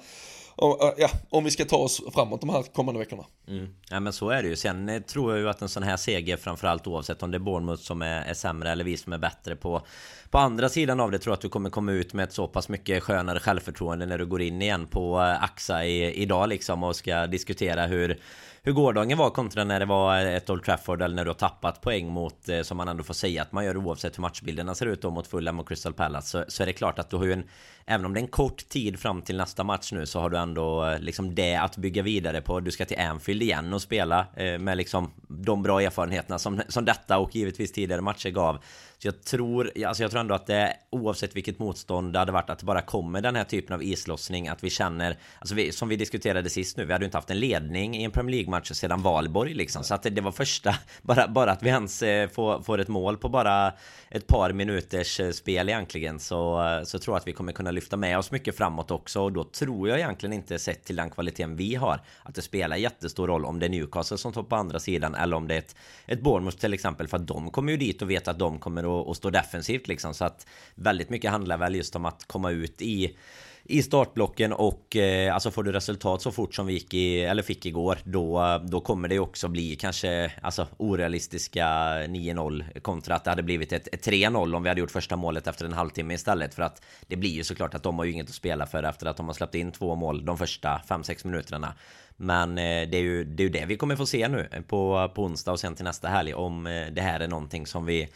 [0.62, 3.24] om, ja, om vi ska ta oss framåt de här kommande veckorna.
[3.48, 3.68] Mm.
[3.90, 4.56] Ja men så är det ju.
[4.56, 7.40] Sen eh, tror jag ju att en sån här seger framförallt oavsett om det är
[7.40, 9.82] Bournemouth som är, är sämre eller vi som är bättre på
[10.30, 12.48] På andra sidan av det tror jag att du kommer komma ut med ett så
[12.48, 16.84] pass mycket skönare självförtroende när du går in igen på eh, AXA i, idag liksom
[16.84, 18.20] och ska diskutera hur
[18.64, 21.36] hur gårdagen var kontra när det var eh, ett Old Trafford eller när du har
[21.36, 24.86] tappat poäng mot som man ändå får säga att man gör oavsett hur matchbilderna ser
[24.86, 27.26] ut då mot Fulham och Crystal Palace så, så är det klart att du har
[27.26, 27.44] ju en
[27.92, 30.38] Även om det är en kort tid fram till nästa match nu så har du
[30.38, 32.60] ändå eh, liksom det att bygga vidare på.
[32.60, 36.86] Du ska till Anfield igen och spela eh, med liksom de bra erfarenheterna som, som
[36.86, 38.60] detta och givetvis tidigare matcher gav.
[39.02, 42.50] Så jag tror, alltså jag tror ändå att det oavsett vilket motstånd det hade varit
[42.50, 45.90] att det bara kommer den här typen av islossning att vi känner Alltså vi, som
[45.90, 48.72] vi diskuterade sist nu, vi hade ju inte haft en ledning i en Premier League-match
[48.72, 52.30] sedan Valborg liksom Så att det, det, var första, bara, bara att vi ens eh,
[52.30, 53.74] får, får ett mål på bara
[54.10, 57.81] ett par minuters eh, spel egentligen Så, så tror jag att vi kommer kunna lyfta
[57.82, 61.10] lyfta med oss mycket framåt också Och då tror jag egentligen inte sett till den
[61.10, 64.56] kvaliteten vi har Att det spelar jättestor roll om det är Newcastle som står på
[64.56, 67.72] andra sidan Eller om det är ett, ett Bournemouth till exempel För att de kommer
[67.72, 70.14] ju dit och vet att de kommer att stå defensivt liksom.
[70.14, 73.18] Så att väldigt mycket handlar väl just om att komma ut i
[73.64, 77.44] i startblocken och eh, alltså får du resultat så fort som vi gick i, eller
[77.44, 83.30] fick igår då, då kommer det också bli kanske alltså orealistiska 9-0 kontra att det
[83.30, 86.54] hade blivit ett, ett 3-0 om vi hade gjort första målet efter en halvtimme istället.
[86.54, 89.06] För att det blir ju såklart att de har ju inget att spela för efter
[89.08, 91.74] att de har släppt in två mål de första 5-6 minuterna.
[92.18, 95.12] Men eh, det är, ju, det är ju det vi kommer få se nu på,
[95.16, 98.10] på onsdag och sen till nästa helg om eh, det här är någonting som vi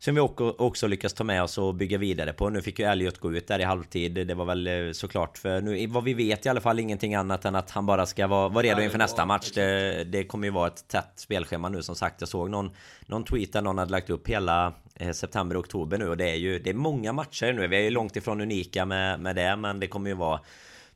[0.00, 2.50] som vi också lyckas ta med oss och bygga vidare på.
[2.50, 4.26] Nu fick ju Elliot gå ut där i halvtid.
[4.26, 7.44] Det var väl eh, såklart för nu, vad vi vet i alla fall ingenting annat
[7.44, 9.50] än att han bara ska vara, vara redo inför nästa match.
[9.54, 12.20] Det, det kommer ju vara ett tätt spelschema nu som sagt.
[12.20, 12.70] Jag såg någon,
[13.06, 16.30] någon tweet där någon hade lagt upp hela eh, september och oktober nu och det
[16.30, 17.66] är ju det är många matcher nu.
[17.66, 20.40] Vi är ju långt ifrån unika med, med det, men det kommer ju vara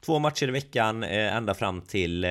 [0.00, 2.26] två matcher i veckan eh, ända fram till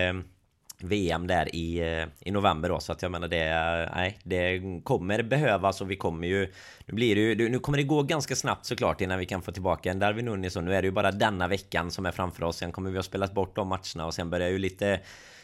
[0.81, 5.23] VM där i, eh, i november då så att jag menar det Nej det kommer
[5.23, 6.53] behövas och vi kommer ju
[6.85, 9.51] Nu blir det ju Nu kommer det gå ganska snabbt såklart innan vi kan få
[9.51, 12.43] tillbaka en Darwin Nunes och nu är det ju bara denna veckan som är framför
[12.43, 14.99] oss Sen kommer vi ha spelat bort de matcherna och sen börjar ju lite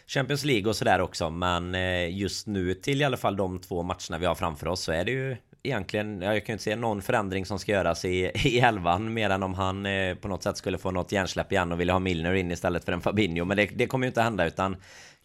[0.08, 3.84] Champions League och sådär också men eh, just nu till i alla fall de två
[3.84, 6.76] matcherna vi har framför oss så är det ju egentligen, jag kan ju inte se
[6.76, 10.44] någon förändring som ska göras i, i elvan mer än om han eh, på något
[10.44, 13.46] sätt skulle få något hjärnsläpp igen och vilja ha Milner in istället för en Fabinho.
[13.46, 14.76] Men det, det kommer ju inte hända utan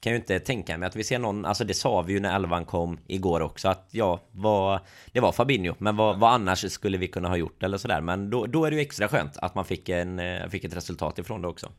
[0.04, 2.36] kan ju inte tänka mig att vi ser någon, alltså det sa vi ju när
[2.36, 4.80] elvan kom igår också att ja, vad,
[5.12, 8.00] det var Fabinho, men vad, vad annars skulle vi kunna ha gjort eller sådär.
[8.00, 10.76] Men då, då är det ju extra skönt att man fick, en, eh, fick ett
[10.76, 11.72] resultat ifrån det också.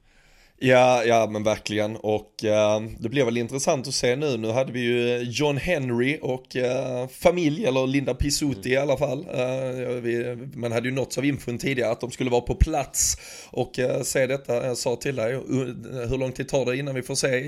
[0.59, 4.37] Ja, ja men verkligen och uh, det blir väl intressant att se nu.
[4.37, 8.73] Nu hade vi ju John Henry och uh, familj, eller Linda Pisuti mm.
[8.73, 9.19] i alla fall.
[9.19, 13.17] Uh, vi, man hade ju nåtts av infon tidigare att de skulle vara på plats
[13.49, 14.67] och se detta.
[14.67, 15.33] Jag sa till dig,
[16.09, 17.43] hur lång tid tar det innan vi får se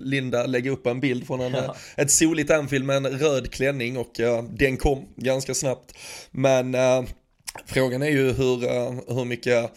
[0.00, 1.76] Linda lägga upp en bild från en, ja.
[1.96, 5.98] ett soligt Anfield med en röd klänning och den kom ganska snabbt.
[6.30, 6.76] Men
[7.66, 8.56] Frågan är ju hur,
[9.14, 9.70] hur mycket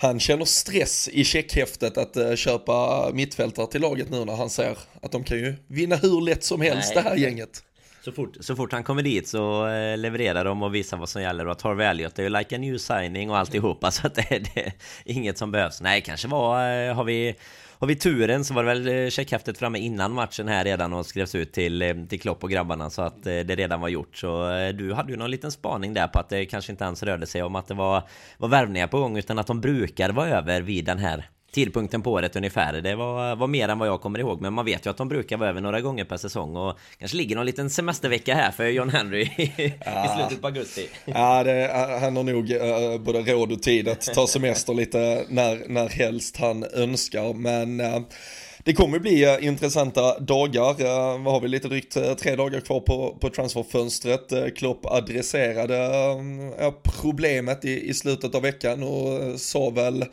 [0.00, 4.78] han känner stress i checkhäftet att uh, köpa mittfältare till laget nu när han ser
[5.02, 7.04] att de kan ju vinna hur lätt som helst Nej.
[7.04, 7.62] det här gänget.
[8.04, 11.22] Så fort, så fort han kommer dit så eh, levererar de och visar vad som
[11.22, 14.50] gäller och Harvey Elliot är ju like a new signing och alltihopa så att det,
[14.54, 14.72] det är
[15.04, 15.80] inget som behövs.
[15.80, 17.34] Nej, kanske var, eh, har vi
[17.80, 21.06] har vi turen så var det väl eh, checkhäftet framme innan matchen här redan och
[21.06, 24.16] skrevs ut till, eh, till Klopp och grabbarna så att eh, det redan var gjort.
[24.16, 27.26] Så du hade ju någon liten spaning där på att det kanske inte ens rörde
[27.26, 28.02] sig om att det var,
[28.38, 32.12] var värvningar på gång utan att de brukar vara över vid den här tidpunkten på
[32.12, 32.72] året ungefär.
[32.72, 34.40] Det var, var mer än vad jag kommer ihåg.
[34.40, 36.56] Men man vet ju att de brukar vara över några gånger per säsong.
[36.56, 40.16] Och kanske ligger någon liten semestervecka här för John Henry i, ja.
[40.16, 40.88] slutet på augusti.
[41.04, 45.68] Ja, det, han har nog uh, både råd och tid att ta semester lite när,
[45.68, 47.34] när helst han önskar.
[47.34, 48.00] Men uh,
[48.68, 50.70] det kommer bli uh, intressanta dagar.
[50.82, 51.48] Uh, vad har vi?
[51.48, 54.56] Lite drygt uh, tre dagar kvar på, på transferfönstret.
[54.56, 55.88] Klopp adresserade
[56.82, 60.04] problemet i, i slutet av veckan och sa väl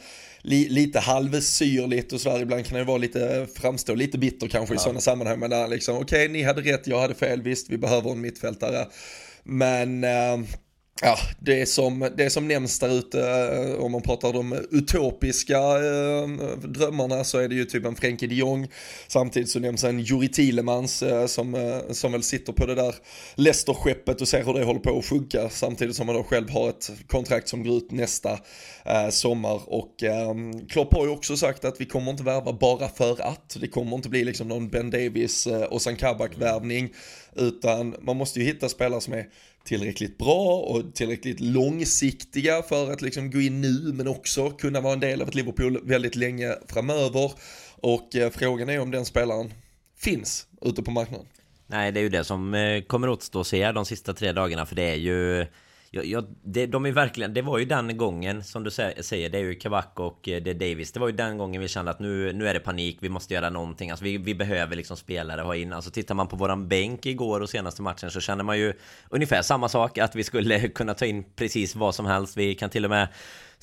[0.41, 2.41] li, lite halvsyrligt och sådär.
[2.41, 4.79] Ibland kan det vara lite, framstå lite bitter kanske ja.
[4.79, 5.39] i sådana sammanhang.
[5.39, 8.21] Men där liksom, okej, okay, ni hade rätt, jag hade fel, visst, vi behöver en
[8.21, 8.87] mittfältare.
[9.43, 10.37] Men äh,
[11.01, 16.27] Ja, det som, det som nämns där ute, eh, om man pratar om utopiska eh,
[16.63, 18.67] drömmarna så är det ju typ en Frenkie de Jong.
[19.07, 22.95] Samtidigt så nämns en Juri Thielemans eh, som, eh, som väl sitter på det där
[23.35, 25.49] Leicester-skeppet och ser hur det håller på att funka.
[25.49, 28.31] Samtidigt som man då själv har ett kontrakt som går ut nästa
[28.85, 29.61] eh, sommar.
[29.65, 30.33] Och eh,
[30.69, 33.57] Klopp har ju också sagt att vi kommer inte värva bara för att.
[33.61, 36.93] Det kommer inte bli liksom någon Ben Davis eh, och San Kabak-värvning.
[37.35, 39.25] Utan man måste ju hitta spelare som är
[39.65, 44.93] tillräckligt bra och tillräckligt långsiktiga för att liksom gå in nu men också kunna vara
[44.93, 47.31] en del av ett Liverpool väldigt länge framöver.
[47.75, 49.53] Och eh, frågan är om den spelaren
[49.97, 51.25] finns ute på marknaden.
[51.67, 54.65] Nej, det är ju det som eh, kommer återstå att se de sista tre dagarna
[54.65, 55.45] för det är ju
[55.95, 59.37] jag, jag, det, de är verkligen, det var ju den gången som du säger, det
[59.37, 60.91] är ju Kavak och eh, det är Davis.
[60.91, 63.33] Det var ju den gången vi kände att nu, nu är det panik, vi måste
[63.33, 63.89] göra någonting.
[63.89, 65.73] Alltså vi, vi behöver liksom spelare ha in.
[65.73, 68.73] Alltså tittar man på våran bänk igår och senaste matchen så känner man ju
[69.09, 69.97] ungefär samma sak.
[69.97, 72.37] Att vi skulle kunna ta in precis vad som helst.
[72.37, 73.07] Vi kan till och med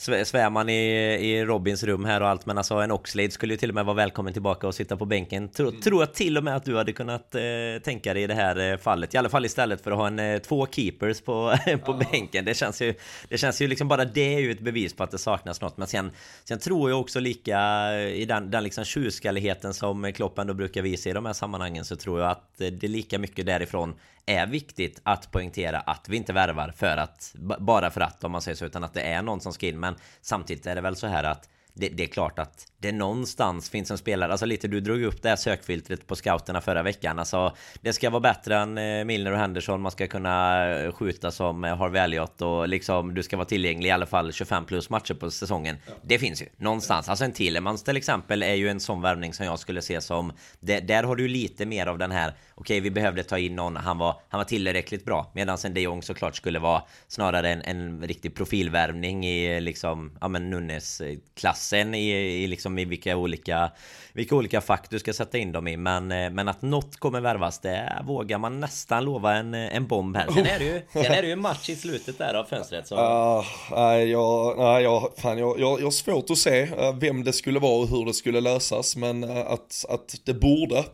[0.03, 0.83] svär man i,
[1.21, 3.85] i Robins rum här och allt Men alltså en Oxlade skulle ju till och med
[3.85, 5.81] vara välkommen tillbaka och sitta på bänken Tro, mm.
[5.81, 7.43] Tror jag till och med att du hade kunnat eh,
[7.85, 10.19] tänka dig i det här eh, fallet I alla fall istället för att ha en,
[10.19, 12.01] eh, två keepers på, på ja.
[12.11, 12.95] bänken Det känns ju
[13.29, 15.77] Det känns ju liksom bara det är ju ett bevis på att det saknas något
[15.77, 16.11] Men sen
[16.45, 21.11] Sen tror jag också lika i den, den liksom tjurskalligheten som Klopp ändå brukar visa
[21.11, 23.95] i de här sammanhangen Så tror jag att det är lika mycket därifrån
[24.27, 28.43] är viktigt att poängtera att vi inte värvar för att bara för att om man
[28.43, 29.81] säger så utan att det är någon som ska in.
[29.81, 33.71] Men samtidigt är det väl så här att det, det, är klart att det någonstans
[33.71, 37.19] finns en spelare, alltså lite du drog upp det här sökfiltret på scouterna förra veckan.
[37.19, 41.31] Alltså Det ska vara bättre än eh, Milner och Henderson, man ska kunna eh, skjuta
[41.31, 44.91] som eh, Harvey Elliot och liksom du ska vara tillgänglig i alla fall 25 plus
[44.91, 45.77] matcher på säsongen.
[45.87, 45.93] Ja.
[46.03, 49.47] Det finns ju någonstans, alltså en Tillemans till exempel är ju en sån värvning som
[49.47, 52.81] jag skulle se som det, Där har du lite mer av den här Okej okay,
[52.81, 55.31] vi behövde ta in någon, han var, han var tillräckligt bra.
[55.35, 60.29] Medan en de Jong såklart skulle vara snarare en, en riktig profilvärvning i liksom, ja
[60.29, 61.03] men Nunnes
[61.35, 62.11] klassen i,
[62.43, 63.71] i liksom i vilka olika
[64.13, 67.21] vilka olika fack du ska sätta in dem i men, eh, men att något kommer
[67.21, 70.27] värvas det vågar man nästan lova en, en bomb här.
[70.31, 72.87] Sen är det ju, sen är det ju match i slutet där av fönstret.
[72.87, 72.95] Så.
[72.97, 77.25] Uh, nej, jag, nej jag, fan, jag, jag, jag har svårt att se eh, vem
[77.25, 80.85] det skulle vara och hur det skulle lösas men eh, att, att det borde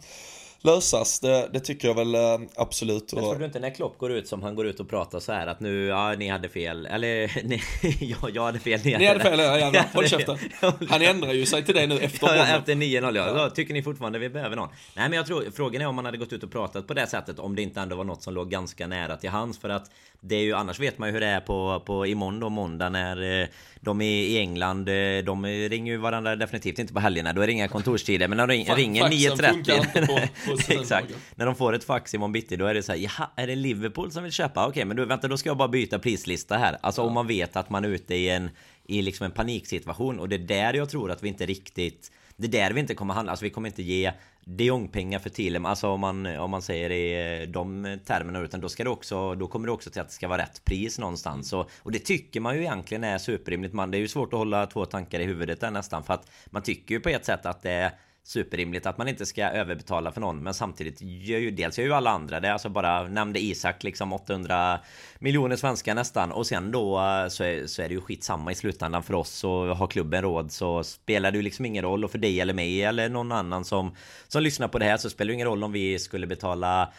[0.63, 2.21] lösas, det, det tycker jag väl äh,
[2.57, 3.13] absolut.
[3.13, 5.33] Men tror du inte när Klopp går ut som han går ut och pratar så
[5.33, 7.63] här att nu, ja ni hade fel, eller nej,
[8.01, 10.39] jag, jag hade fel, ni hade, ni hade fel, ja, jävlar, håll käften.
[10.89, 13.37] Han ändrar ju sig till det nu efter ja, Efter 9-0 ja.
[13.37, 13.51] ja.
[13.51, 14.69] Tycker ni fortfarande vi behöver någon?
[14.69, 17.07] Nej men jag tror, frågan är om man hade gått ut och pratat på det
[17.07, 19.91] sättet om det inte ändå var något som låg ganska nära till hands för att
[20.21, 22.89] det är ju annars vet man ju hur det är på, på imorgon då måndag
[22.89, 23.49] när eh,
[23.81, 24.89] de är i England.
[24.89, 27.33] Eh, de ringer ju varandra definitivt inte på helgerna.
[27.33, 28.29] Då är det inga kontorstider.
[28.29, 30.29] Men när de ringer 9.30.
[30.69, 31.15] Exakt.
[31.35, 32.99] När de får ett fax imorgon bitti då är det så här.
[32.99, 34.67] Jaha, är det Liverpool som vill köpa?
[34.67, 36.79] Okej, men då, vänta, då ska jag bara byta prislista här.
[36.81, 37.07] Alltså ja.
[37.07, 38.51] om man vet att man är ute i en
[38.85, 42.47] i liksom en paniksituation och det är där jag tror att vi inte riktigt det
[42.47, 44.13] är där vi inte kommer handla, alltså vi kommer inte ge
[44.45, 48.69] de Jong-pengar för Tilem, alltså om man, om man säger i de termerna utan då
[48.69, 51.53] ska det också, då kommer det också till att det ska vara rätt pris någonstans
[51.53, 54.39] och, och det tycker man ju egentligen är superrimligt man, det är ju svårt att
[54.39, 57.47] hålla två tankar i huvudet där nästan för att man tycker ju på ett sätt
[57.47, 57.93] att det är
[58.29, 61.93] superrimligt att man inte ska överbetala för någon men samtidigt gör ju dels gör ju
[61.93, 64.81] alla andra det alltså bara nämnde Isak liksom 800
[65.19, 68.55] miljoner svenskar nästan och sen då eh, så är, så är det ju skitsamma i
[68.55, 72.11] slutändan för oss och har klubben råd så spelar det ju liksom ingen roll och
[72.11, 73.95] för dig eller mig eller någon annan som
[74.29, 76.93] som lyssnar på det här så spelar det ingen roll om vi skulle betala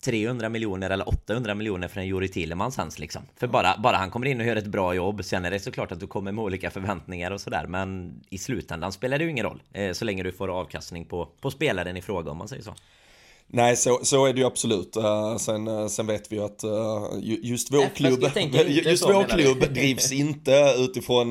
[0.00, 3.22] 300 miljoner eller 800 miljoner för en Juri Tillemans hans liksom.
[3.36, 5.92] För bara, bara han kommer in och gör ett bra jobb, sen är det såklart
[5.92, 7.66] att du kommer med olika förväntningar och sådär.
[7.68, 9.62] Men i slutändan spelar det ju ingen roll.
[9.72, 12.74] Eh, så länge du får avkastning på, på spelaren i fråga om man säger så.
[13.48, 14.96] Nej, så, så är det ju absolut.
[14.96, 18.22] Uh, sen, uh, sen vet vi ju att uh, just vår klubb,
[18.84, 21.30] just vår klubb drivs inte utifrån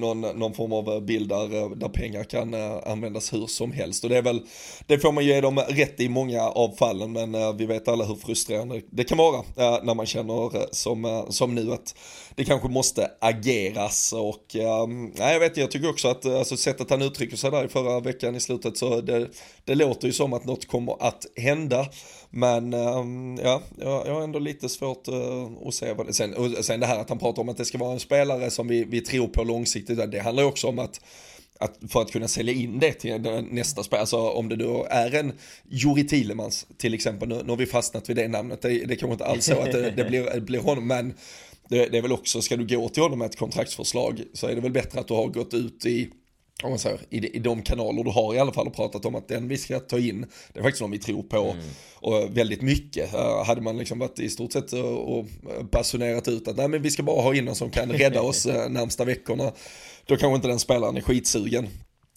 [0.00, 2.54] någon, någon form av bild där, där pengar kan
[2.86, 4.04] användas hur som helst.
[4.04, 4.40] Och det är väl,
[4.86, 8.14] det får man ge dem rätt i många av fallen, men vi vet alla hur
[8.14, 9.42] frustrerande det kan vara
[9.82, 11.94] när man känner som, som nu att
[12.34, 17.02] det kanske måste ageras och um, jag vet jag tycker också att alltså, sättet han
[17.02, 19.28] uttrycker sig där i förra veckan i slutet så det,
[19.64, 21.51] det låter ju som att något kommer att hända.
[22.30, 26.34] Men um, ja, jag, jag har ändå lite svårt uh, att se vad det sen,
[26.34, 28.68] och sen det här att han pratar om att det ska vara en spelare som
[28.68, 31.00] vi, vi tror på långsiktigt, det handlar ju också om att
[31.58, 35.14] att för att kunna sälja in det till nästa spel, alltså om det då är
[35.14, 35.32] en
[35.68, 39.12] Juri Tillemans till exempel, nu, nu har vi fastnat vid det namnet, det, det kanske
[39.12, 41.14] inte alls så att det, det blir, blir honom, men
[41.68, 44.54] det, det, är väl också, ska du gå till honom med ett kontraktsförslag så är
[44.54, 46.10] det väl bättre att du har gått ut i
[46.62, 49.14] om man säger, i, i de kanaler du har i alla fall och pratat om
[49.14, 51.64] att den vi ska ta in, det är faktiskt någon vi tror på mm.
[51.94, 53.14] och väldigt mycket.
[53.14, 55.26] Uh, hade man liksom varit i stort sett och, och
[55.70, 58.46] basunerat ut att nej men vi ska bara ha in någon som kan rädda oss
[58.46, 59.52] uh, närmsta veckorna,
[60.06, 61.68] då kanske inte den spelaren är skitsugen.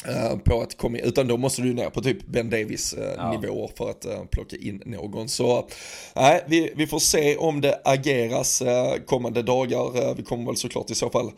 [0.09, 3.31] Uh, på att komma utan då måste du ner på typ Ben Davis uh, ja.
[3.31, 5.29] nivåer för att uh, plocka in någon.
[5.29, 5.67] Så
[6.15, 8.63] nej, vi, vi får se om det ageras
[9.05, 10.15] kommande dagar.
[10.15, 11.31] vi kommer väl såklart i så fall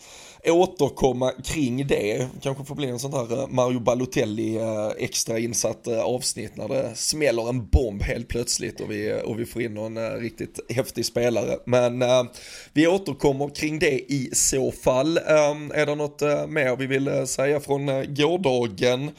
[0.45, 2.27] återkomma kring det.
[2.41, 4.59] Kanske får bli en sån här Mario Balotelli
[4.97, 9.61] extra insatt avsnitt när det smäller en bomb helt plötsligt och vi, och vi får
[9.61, 11.57] in någon riktigt häftig spelare.
[11.65, 12.03] Men
[12.73, 15.17] vi återkommer kring det i så fall.
[15.17, 18.56] är det något mer vi vill säga från gårdagen?
[18.57, 19.11] Lagen.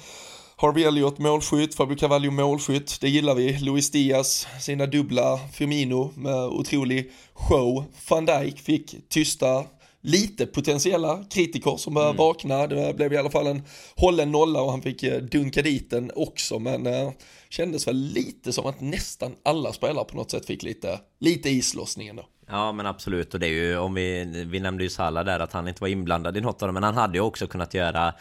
[0.57, 3.59] Harvey Elliott målskytt, Fabio Cavallo målskytt, det gillar vi.
[3.59, 7.85] Luis Diaz, sina dubbla, Firmino med otrolig show.
[8.09, 9.65] Van Dijk fick tysta
[10.01, 12.19] lite potentiella kritiker som började mm.
[12.19, 12.67] vakna.
[12.67, 13.63] Det blev i alla fall en
[13.97, 16.59] hållen nolla och han fick eh, dunka dit den också.
[16.59, 17.11] Men eh,
[17.49, 22.09] kändes väl lite som att nästan alla spelare på något sätt fick lite, lite islossning
[22.09, 22.25] ändå.
[22.47, 25.53] Ja men absolut och det är ju om vi, vi nämnde ju Salah där att
[25.53, 28.15] han inte var inblandad i något av dem men han hade ju också kunnat göra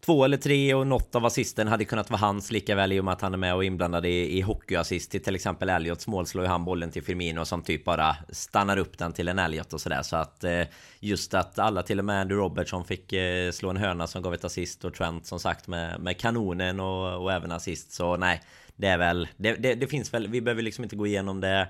[0.00, 3.04] två eller tre och något av assisten hade kunnat vara hans lika väl i och
[3.04, 5.68] med att han är med och inblandad i, i hockeyassist till till exempel.
[5.68, 9.28] Elliots mål slår ju han bollen till Firmino som typ bara stannar upp den till
[9.28, 10.02] en Elliot och sådär.
[10.02, 10.62] Så att eh,
[11.00, 14.34] just att alla till och med Andy Robertson fick eh, slå en höna som gav
[14.34, 17.92] ett assist och Trent som sagt med, med kanonen och, och även assist.
[17.92, 18.42] Så nej
[18.76, 21.68] det är väl det, det, det finns väl vi behöver liksom inte gå igenom det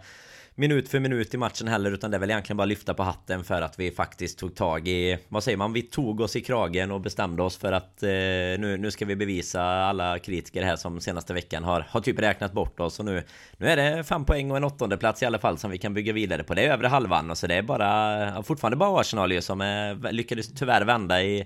[0.59, 3.45] minut för minut i matchen heller utan det är väl egentligen bara lyfta på hatten
[3.45, 5.73] för att vi faktiskt tog tag i Vad säger man?
[5.73, 9.17] Vi tog oss i kragen och bestämde oss för att eh, nu, nu ska vi
[9.17, 13.23] bevisa alla kritiker här som senaste veckan har, har typ räknat bort oss och nu
[13.57, 15.95] Nu är det fem poäng och en åttonde plats i alla fall som vi kan
[15.95, 16.55] bygga vidare på.
[16.55, 19.67] Det är övre halvan och så det är bara fortfarande bara Arsenal ju som eh,
[19.67, 21.45] är, lyckades tyvärr vända i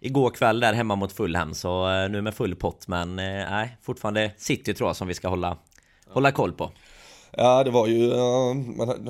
[0.00, 3.76] igår kväll där hemma mot Fulham så eh, nu med full pott men eh, nej
[3.82, 5.56] fortfarande City tror jag som vi ska hålla
[6.12, 6.70] hålla koll på.
[7.36, 8.54] Ja, det var ju uh,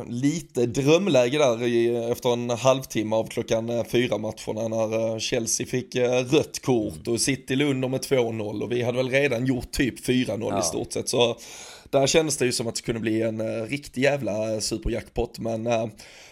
[0.09, 5.67] lite drömläge där i, efter en halvtimme av klockan uh, fyra matcherna när uh, Chelsea
[5.67, 5.97] fick
[6.33, 10.47] rött kort och City under med 2-0 och vi hade väl redan gjort typ 4-0
[10.51, 10.61] ja.
[10.61, 11.09] i stort sett.
[11.09, 11.37] Så
[11.91, 15.69] där kändes det ju som att det kunde bli en riktig jävla superjackpot men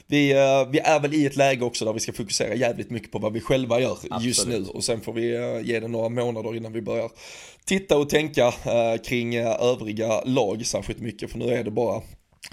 [0.09, 0.27] vi,
[0.71, 3.33] vi är väl i ett läge också där vi ska fokusera jävligt mycket på vad
[3.33, 4.25] vi själva gör Absolut.
[4.25, 4.65] just nu.
[4.65, 5.27] Och sen får vi
[5.65, 7.11] ge det några månader innan vi börjar
[7.65, 11.31] titta och tänka eh, kring eh, övriga lag särskilt mycket.
[11.31, 12.03] För nu är det bara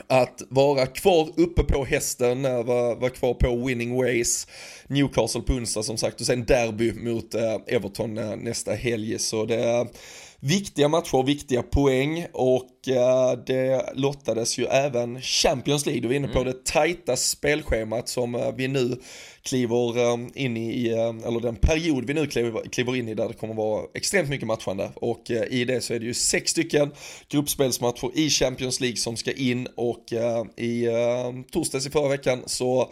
[0.08, 4.48] att vara kvar uppe på hästen, eh, vara, vara kvar på winning ways,
[4.88, 9.20] Newcastle på onsdag som sagt och sen derby mot eh, Everton eh, nästa helg.
[9.20, 9.88] Så det
[10.40, 16.28] viktiga matcher, viktiga poäng och eh, det lottades ju även Champions League, du var inne
[16.28, 16.54] på mm.
[16.54, 18.98] det tajta spelschemat som eh, vi nu
[19.42, 20.88] kliver um, in i,
[21.26, 24.48] eller den period vi nu kliver, kliver in i där det kommer vara extremt mycket
[24.48, 26.92] matchande och i det så är det ju sex stycken
[27.30, 30.04] gruppspelsmatcher i Champions League som ska in och
[30.58, 30.88] i
[31.52, 32.92] torsdags i förra veckan så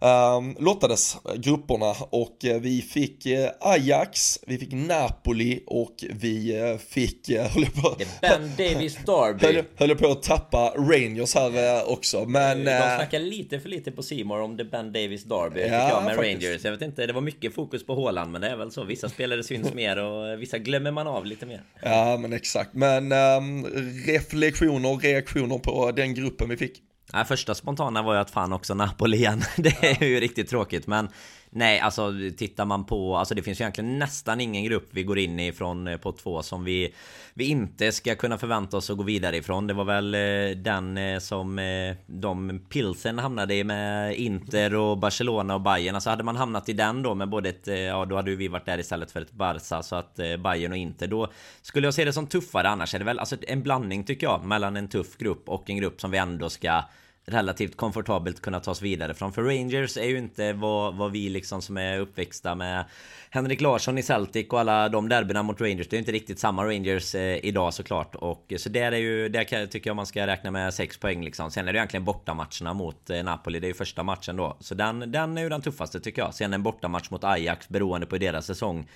[0.00, 6.78] um, lottades grupperna och uh, vi fick uh, Ajax, vi fick Napoli och vi uh,
[6.78, 9.46] fick, uh, höll på, Ben Davis Derby.
[9.46, 12.64] Höll, höll på att tappa Rangers här också men...
[12.64, 16.16] De snackar lite för lite på Simor om The Ben Davis Derby ja, jag med
[16.16, 16.44] faktiskt.
[16.44, 16.64] Rangers.
[16.64, 18.84] Jag vet inte, det var mycket fokus på Håland men det är väl så.
[18.84, 21.62] Vissa spelare syns mer och vissa glömmer man av lite mer.
[21.82, 23.66] Ja men exakt, men um,
[24.06, 26.82] reflektioner och reaktioner på den gruppen vi fick.
[27.12, 29.44] Nej, första spontana var ju att fan också Napoli igen.
[29.56, 31.08] Det är ju riktigt tråkigt men
[31.50, 35.18] Nej, alltså tittar man på, alltså det finns ju egentligen nästan ingen grupp vi går
[35.18, 36.94] in i från eh, på två som vi,
[37.34, 39.66] vi inte ska kunna förvänta oss att gå vidare ifrån.
[39.66, 41.60] Det var väl eh, den eh, som
[42.06, 45.94] de pilsen hamnade i med Inter och Barcelona och Bayern.
[45.94, 48.48] Alltså hade man hamnat i den då med både ett, ja då hade ju vi
[48.48, 51.32] varit där istället för ett Barca så att Bayern och Inter då
[51.62, 52.68] skulle jag se det som tuffare.
[52.68, 55.76] Annars är det väl alltså en blandning tycker jag mellan en tuff grupp och en
[55.76, 56.82] grupp som vi ändå ska
[57.28, 59.32] relativt komfortabelt kunna ta oss vidare från.
[59.32, 62.84] För Rangers är ju inte vad, vad vi liksom som är uppväxta med
[63.30, 65.88] Henrik Larsson i Celtic och alla de derbyna mot Rangers.
[65.88, 68.14] Det är inte riktigt samma Rangers eh, idag såklart.
[68.14, 70.98] Och eh, så där är ju, där kan, tycker jag man ska räkna med 6
[70.98, 71.50] poäng liksom.
[71.50, 73.60] Sen är det egentligen bortamatcherna mot eh, Napoli.
[73.60, 74.56] Det är ju första matchen då.
[74.60, 76.34] Så den, den är ju den tuffaste tycker jag.
[76.34, 78.88] Sen en bortamatch mot Ajax beroende på hur deras säsong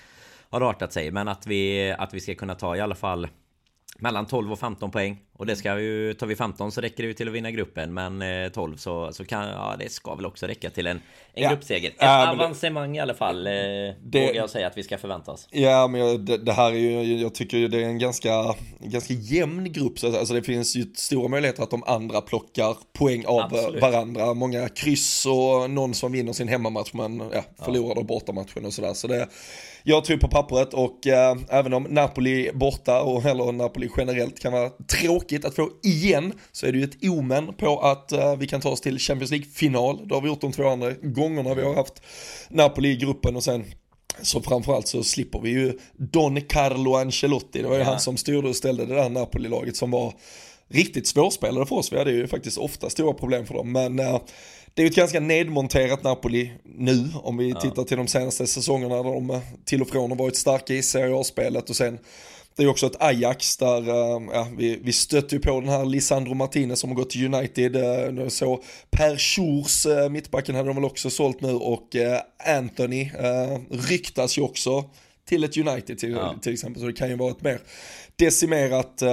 [0.49, 1.11] har artat sig.
[1.11, 3.27] Men att vi, att vi ska kunna ta i alla fall
[3.99, 5.19] mellan 12 och 15 poäng.
[5.37, 7.93] Och det ska ju, tar vi 15 så räcker det ju till att vinna gruppen.
[7.93, 11.01] Men 12 eh, så, så kan, ja det ska väl också räcka till en,
[11.33, 11.49] en ja.
[11.49, 11.89] gruppseger.
[11.89, 15.31] Ett ja, avancemang i alla fall, eh, det, vågar jag säga att vi ska förvänta
[15.31, 15.47] oss.
[15.51, 18.55] Ja, men jag, det, det, här är ju, jag tycker ju det är en ganska,
[18.79, 19.99] ganska jämn grupp.
[19.99, 23.81] Så, alltså det finns ju stora möjligheter att de andra plockar poäng av Absolut.
[23.81, 24.33] varandra.
[24.33, 28.93] Många kryss och någon som vinner sin hemmamatch men ja, förlorar då bortamatchen och sådär.
[28.93, 29.27] Så det
[29.85, 34.53] jag tror på pappret och äh, även om Napoli borta och eller Napoli generellt kan
[34.53, 38.47] vara tråkigt att få igen så är det ju ett omen på att äh, vi
[38.47, 40.07] kan ta oss till Champions League-final.
[40.07, 42.01] Det har vi gjort de två andra gångerna vi har haft
[42.49, 43.65] Napoli i gruppen och sen
[44.21, 47.61] så framförallt så slipper vi ju Don Carlo Ancelotti.
[47.61, 47.85] Det var ju ja.
[47.85, 50.13] han som styrde och ställde det där Napoli-laget som var
[50.67, 51.93] riktigt svårspelade för oss.
[51.93, 53.71] Vi hade ju faktiskt ofta stora problem för dem.
[53.71, 54.21] Men äh,
[54.73, 57.59] det är ju ett ganska nedmonterat Napoli nu om vi ja.
[57.59, 61.19] tittar till de senaste säsongerna där de till och från har varit starka i Serie
[61.19, 61.99] A-spelet och sen
[62.55, 65.85] det är också ett Ajax där eh, ja, vi, vi stötte ju på den här
[65.85, 67.75] Lisandro Martinez som har gått till United.
[67.75, 71.95] Eh, så Per Schurs, eh, mittbacken hade de väl också sålt nu och
[72.45, 73.11] Anthony
[73.69, 74.85] ryktas ju också
[75.25, 76.35] till ett United till, ja.
[76.41, 76.81] till exempel.
[76.81, 77.59] Så det kan ju vara ett mer
[78.15, 79.03] decimerat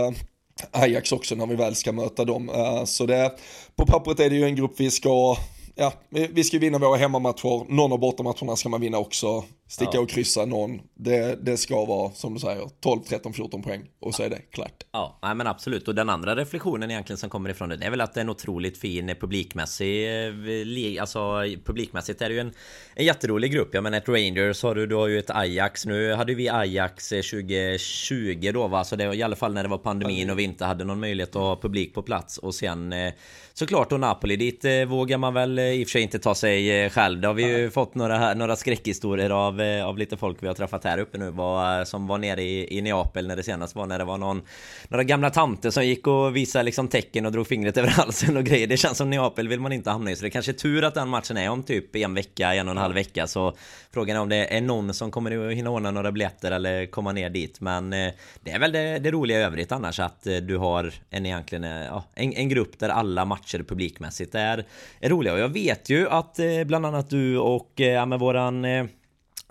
[0.71, 2.51] Ajax också när vi väl ska möta dem.
[2.87, 3.33] Så det,
[3.77, 5.37] på pappret är det ju en grupp vi ska
[5.75, 10.01] ja, vi ska vinna våra hemmamatcher, någon av bortamatcherna ska man vinna också, sticka ja.
[10.01, 10.81] och kryssa någon.
[10.95, 14.39] Det, det ska vara, som du säger, 12, 13, 14 poäng och så är det
[14.51, 14.85] klart.
[14.93, 15.89] Ja, nej, men absolut.
[15.89, 18.23] Och den andra reflektionen egentligen som kommer ifrån det, det är väl att det är
[18.23, 22.53] en otroligt fin publikmässig, eh, alltså publikmässigt är det ju en,
[22.95, 23.69] en jätterolig grupp.
[23.73, 25.87] Jag menar ett Rangers har du, du har ju ett Ajax.
[25.87, 29.63] Nu hade vi Ajax 2020 eh, då va, så det var i alla fall när
[29.63, 32.55] det var pandemin och vi inte hade någon möjlighet att ha publik på plats och
[32.55, 33.13] sen eh,
[33.55, 37.21] såklart och Napoli dit vågar man väl i och för sig inte ta sig själv.
[37.21, 40.55] Det har vi ju fått några, några skräckhistorier av av, av lite folk vi har
[40.55, 43.87] träffat här uppe nu var, som var nere i, i Neapel när det senast var
[43.87, 44.43] när det var någon
[44.89, 48.45] några gamla tanter som gick och visade liksom tecken och drog fingret över halsen och
[48.45, 48.67] grejer.
[48.67, 50.85] Det känns som Neapel vill man inte hamna i så det är kanske är tur
[50.85, 53.27] att den matchen är om typ en vecka, en och en halv vecka.
[53.27, 53.57] Så
[53.93, 57.13] frågan är om det är någon som kommer att hinna ordna några biljetter eller komma
[57.13, 57.61] ner dit.
[57.61, 60.93] Men eh, det är väl det, det roliga i övrigt annars att eh, du har
[61.11, 64.65] en egentligen eh, ja, en, en grupp där alla matcher publikmässigt är,
[65.01, 65.33] är roliga.
[65.33, 68.65] Och jag vet ju att bland annat du och ja, med våran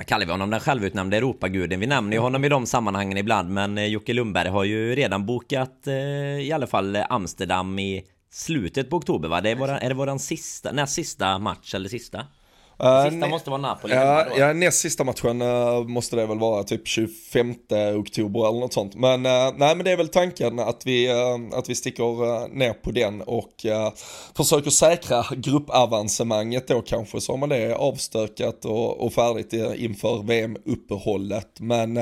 [0.06, 0.50] kallar vi honom?
[0.50, 1.80] Den självutnämnde Europaguden.
[1.80, 5.26] Vi nämner ju honom i de sammanhangen ibland men eh, Jocke Lundberg har ju redan
[5.26, 5.94] bokat eh,
[6.40, 9.42] i alla fall eh, Amsterdam i slutet på oktober va?
[9.42, 12.26] Det är, våran, är det våran sista, näst sista match eller sista?
[12.84, 13.94] Uh, sista måste vara Napoli.
[13.94, 17.56] Ja, ja, näst sista matchen uh, måste det väl vara typ 25
[17.96, 18.96] oktober eller något sånt.
[18.96, 22.74] Men uh, nej, men det är väl tanken att vi, uh, att vi sticker ner
[22.74, 23.66] på den och
[24.38, 31.60] försöker säkra gruppavancemanger då kanske så har man det avstökat och, och färdigt inför VM-uppehållet.
[31.60, 32.02] Men det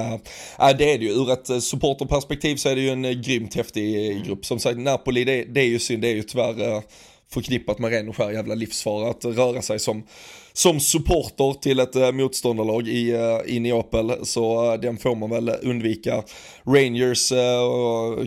[0.60, 4.46] är det ju, ur ett supporterperspektiv så är det ju en grymt häftig grupp.
[4.46, 6.84] Som sagt, Napoli det, det är ju synd, det är ju tyvärr
[7.30, 10.04] förknippat med ren och skär jävla livsfara att röra sig som
[10.58, 15.30] som supporter till ett äh, motståndarlag i, äh, i Neapel så äh, den får man
[15.30, 16.24] väl undvika.
[16.66, 17.30] Rangers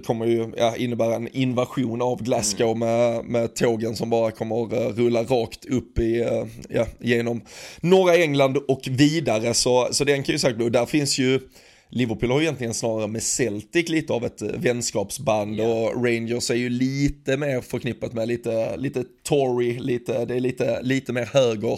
[0.06, 2.78] kommer ju ja, innebära en invasion av Glasgow mm.
[2.78, 7.42] med, med tågen som bara kommer rulla rakt upp i, ja, genom
[7.80, 11.40] norra England och vidare så, så den kan ju säkert bli, där finns ju
[11.92, 15.70] Liverpool har ju egentligen snarare med Celtic lite av ett vänskapsband yeah.
[15.70, 20.82] och Rangers är ju lite mer förknippat med lite, lite Tory, lite, det är lite,
[20.82, 21.72] lite mer höger.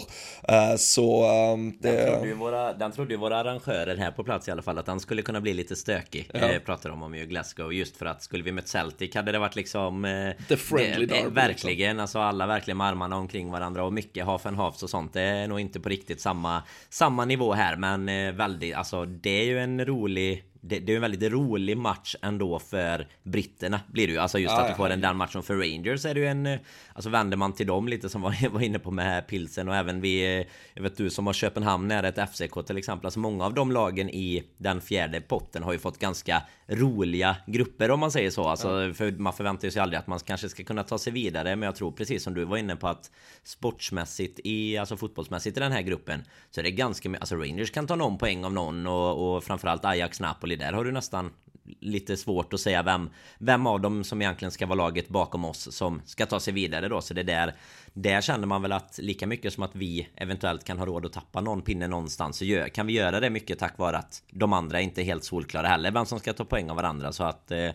[0.51, 1.91] Uh, så um, det...
[1.91, 4.77] Den trodde, ju våra, den trodde ju våra arrangörer här på plats i alla fall
[4.77, 6.29] att den skulle kunna bli lite stökig.
[6.33, 6.39] Ja.
[6.39, 9.39] Eh, pratar de om ju Glasgow just för att skulle vi mött Celtic hade det
[9.39, 11.99] varit liksom eh, The friendly det, derby, Verkligen, liksom.
[11.99, 15.13] alltså alla verkligen med armarna omkring varandra och mycket half and half och sånt.
[15.13, 19.41] Det är nog inte på riktigt samma, samma nivå här men eh, väldigt, alltså det
[19.41, 23.79] är ju en rolig rolig det, det är en väldigt rolig match ändå för britterna
[23.87, 24.19] blir det ju.
[24.19, 26.59] Alltså just ja, att du får en den matchen för Rangers är det ju en...
[26.93, 30.01] Alltså vänder man till dem lite som var, var inne på med pilsen och även
[30.01, 30.45] vi...
[30.73, 33.05] Jag vet du som har Köpenhamn nära ett FCK till exempel.
[33.05, 37.91] Alltså många av de lagen i den fjärde potten har ju fått ganska roliga grupper
[37.91, 38.43] om man säger så.
[38.43, 38.93] Alltså, ja.
[38.93, 41.55] för man förväntar sig aldrig att man kanske ska kunna ta sig vidare.
[41.55, 43.11] Men jag tror precis som du var inne på att
[43.43, 47.71] sportsmässigt i, alltså fotbollsmässigt i den här gruppen så är det ganska mycket, alltså Rangers
[47.71, 51.31] kan ta någon poäng av någon och, och framförallt Ajax Napoli där har du nästan
[51.79, 55.75] lite svårt att säga vem, vem av dem som egentligen ska vara laget bakom oss
[55.75, 57.01] som ska ta sig vidare då.
[57.01, 57.55] Så det där,
[57.93, 61.13] där känner man väl att lika mycket som att vi eventuellt kan ha råd att
[61.13, 64.53] tappa någon pinne någonstans så gör, kan vi göra det mycket tack vare att de
[64.53, 67.11] andra inte är helt solklara heller vem som ska ta poäng av varandra.
[67.11, 67.69] Så att eh,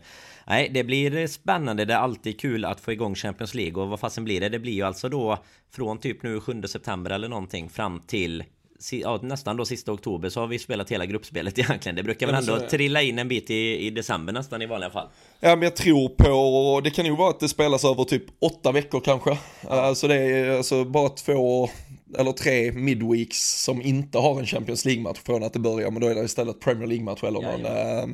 [0.47, 1.85] nej, det blir spännande.
[1.85, 4.49] Det är alltid kul att få igång Champions League och vad fasen blir det?
[4.49, 5.39] Det blir ju alltså då
[5.71, 8.45] från typ nu 7 september eller någonting fram till
[8.93, 11.97] ja, nästan då sista oktober så har vi spelat hela gruppspelet egentligen.
[11.97, 15.09] Det brukar väl ändå trilla in en bit i, i december nästan i vanliga fall.
[15.41, 18.73] Ja men jag tror på, det kan ju vara att det spelas över typ åtta
[18.73, 19.39] veckor kanske.
[19.69, 21.71] Alltså det är alltså bara två
[22.19, 26.09] eller tre midweeks som inte har en Champions League-match från att det börjar, men då
[26.09, 27.61] är det istället Premier League-match eller någon.
[27.61, 28.09] Ja, ja.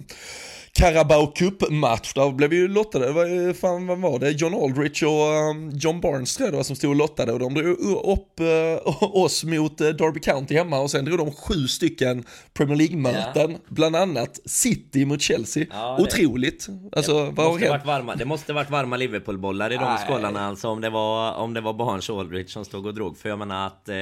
[0.79, 2.13] Carabao Cup-match.
[2.15, 4.31] Där blev vi ju lottade, var, fan vad var det?
[4.31, 7.39] John Aldrich och um, John Barnes tror jag det var som stod och lottade och
[7.39, 11.69] de drog upp uh, oss mot uh, Derby County hemma och sen drog de sju
[11.69, 13.59] stycken Premier League-möten, ja.
[13.69, 15.67] bland annat City mot Chelsea.
[15.71, 16.69] Ja, Otroligt.
[16.93, 20.69] Alltså, det, vad måste varit varma, det måste varit varma Liverpool-bollar i de skålarna alltså
[20.69, 23.19] om det var, om det var Barnes och Aldrich som stod och drog.
[23.19, 23.95] För jag menar att uh,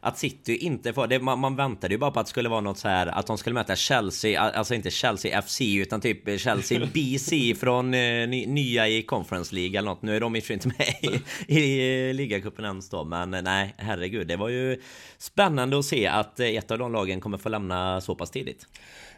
[0.00, 1.06] att City inte får...
[1.06, 3.26] Det, man, man väntade ju bara på att det skulle vara något så här att
[3.26, 8.46] de skulle möta Chelsea, alltså inte Chelsea FC utan typ Chelsea BC från eh, ny,
[8.46, 10.02] nya i Conference League eller något.
[10.02, 11.22] Nu är de ju inte med i,
[11.58, 14.82] i, i ligacupen ens då, men eh, nej, herregud, det var ju
[15.18, 18.66] spännande att se att eh, ett av de lagen kommer få lämna så pass tidigt.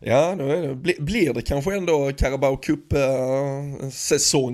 [0.01, 3.93] Ja, det, blir det kanske ändå Carabao Cup-säsong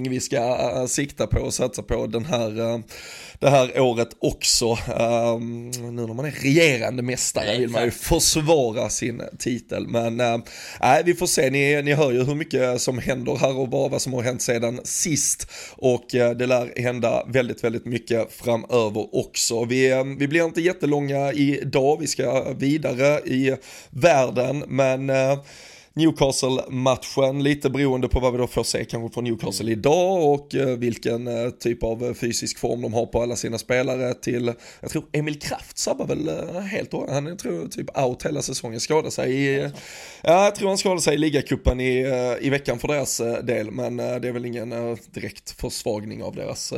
[0.09, 2.83] vi ska sikta på och satsa på den här
[3.45, 4.71] det här året också.
[4.71, 9.89] Um, nu när man är regerande mästare Nej, vill man ju försvara sin titel.
[9.89, 10.39] Men uh,
[11.05, 14.03] vi får se, ni, ni hör ju hur mycket som händer här och bara vad
[14.03, 15.51] som har hänt sedan sist.
[15.77, 19.65] Och det lär hända väldigt, väldigt mycket framöver också.
[19.65, 23.57] Vi, vi blir inte jättelånga idag, vi ska vidare i
[23.91, 25.43] världen, men uh,
[25.97, 29.79] Newcastle-matchen, lite beroende på vad vi då får se kanske från Newcastle mm.
[29.79, 33.59] idag och eh, vilken eh, typ av eh, fysisk form de har på alla sina
[33.59, 36.31] spelare till, jag tror Emil Kraft sabbar väl
[36.63, 39.71] helt och han är tror typ out hela säsongen, skadade sig i,
[40.23, 42.07] ja jag tror han skadade sig i ligacupen i,
[42.41, 46.73] i veckan för deras del, men det är väl ingen direkt försvagning av deras,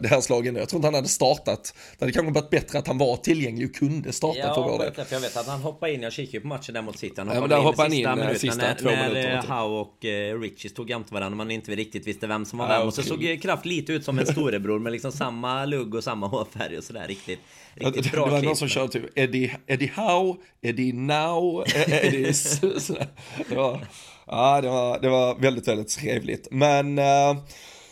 [0.00, 2.98] deras lag Jag tror inte han hade startat, det hade kanske varit bättre att han
[2.98, 5.06] var tillgänglig och kunde starta ja, för vår del.
[5.10, 7.54] jag vet att han hoppade in, jag kikade på matchen där mot City, han hoppade
[7.54, 9.42] ja, in i sista in, sista när, två när minuter.
[9.48, 12.86] Howe och uh, Richie stod jämte varandra man inte riktigt visste vem som var vem.
[12.86, 16.26] Och så såg Kraft lite ut som en storebror med liksom samma lugg och samma
[16.26, 17.06] hårfärg och sådär.
[17.08, 17.40] Riktigt,
[17.74, 22.32] riktigt bra Det var någon som körde typ Eddie, Eddie Howe, Eddie Now, Eddie...
[23.48, 23.80] det var,
[24.26, 26.48] ja, det var, det var väldigt, väldigt trevligt.
[26.50, 26.98] Men...
[26.98, 27.36] Uh,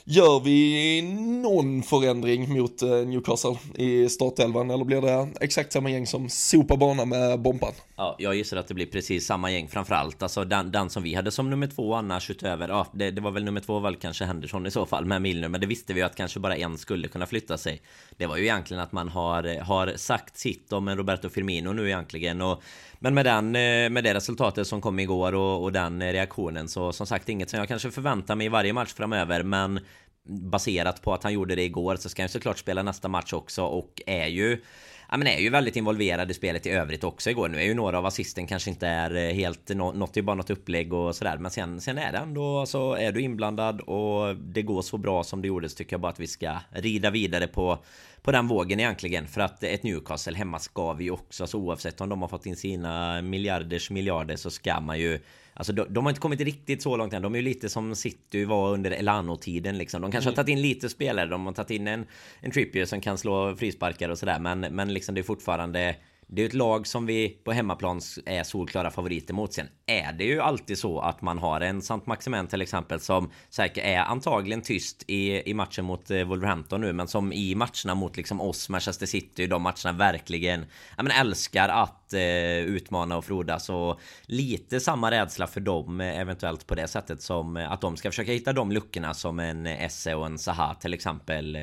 [0.04, 1.02] Gör vi
[1.42, 6.76] någon förändring mot eh, Newcastle i startelvan eller blir det exakt samma gäng som sopar
[6.76, 7.72] banan med bomban?
[7.96, 10.22] Ja, jag gissar att det blir precis samma gäng framförallt.
[10.22, 13.30] Alltså den, den som vi hade som nummer två annars utöver, ja det, det var
[13.30, 15.48] väl nummer två väl kanske Henderson i så fall med Milner.
[15.48, 17.82] Men det visste vi ju att kanske bara en skulle kunna flytta sig.
[18.16, 21.86] Det var ju egentligen att man har, har sagt sitt om en Roberto Firmino nu
[21.86, 22.40] egentligen.
[22.40, 22.62] Och,
[23.02, 26.92] men med, den, eh, med det resultatet som kom igår och, och den reaktionen så
[26.92, 29.42] som sagt inget som jag kanske förväntar mig i varje match framöver.
[29.42, 29.80] Men
[30.28, 33.62] baserat på att han gjorde det igår så ska han såklart spela nästa match också
[33.62, 34.62] och är ju
[35.10, 37.48] ja, men är ju väldigt involverad i spelet i övrigt också igår.
[37.48, 39.68] Nu är ju några av assisten kanske inte är eh, helt...
[39.68, 41.38] Något är ju bara något upplägg och sådär.
[41.38, 45.24] Men sen, sen är det ändå Alltså är du inblandad och det går så bra
[45.24, 47.78] som det gjorde så tycker jag bara att vi ska rida vidare på
[48.22, 49.26] på den vågen egentligen.
[49.26, 52.56] För att ett Newcastle hemma ska vi också, alltså oavsett om de har fått in
[52.56, 55.20] sina miljarders miljarder så ska man ju
[55.54, 57.22] Alltså de, de, har inte kommit riktigt så långt än.
[57.22, 60.02] De är ju lite som City var under Elano-tiden liksom.
[60.02, 60.32] De kanske mm.
[60.32, 61.26] har tagit in lite spelare.
[61.26, 62.06] De har tagit in en,
[62.40, 64.38] en Trippier som kan slå frisparkar och sådär.
[64.38, 65.96] Men, men liksom det är fortfarande
[66.34, 69.52] det är ett lag som vi på hemmaplan är solklara favoriter mot.
[69.52, 73.30] Sen är det ju alltid så att man har en Sant Maximen till exempel som
[73.50, 77.94] säkert är antagligen tyst i, i matchen mot eh, Wolverhampton nu, men som i matcherna
[77.94, 80.66] mot liksom oss, Manchester City, de matcherna verkligen
[80.96, 86.00] ja, men älskar att att eh, utmana och frodas och lite samma rädsla för dem
[86.00, 89.66] eh, eventuellt på det sättet som att de ska försöka hitta de luckorna som en
[89.66, 91.58] Esse och en Zaha till exempel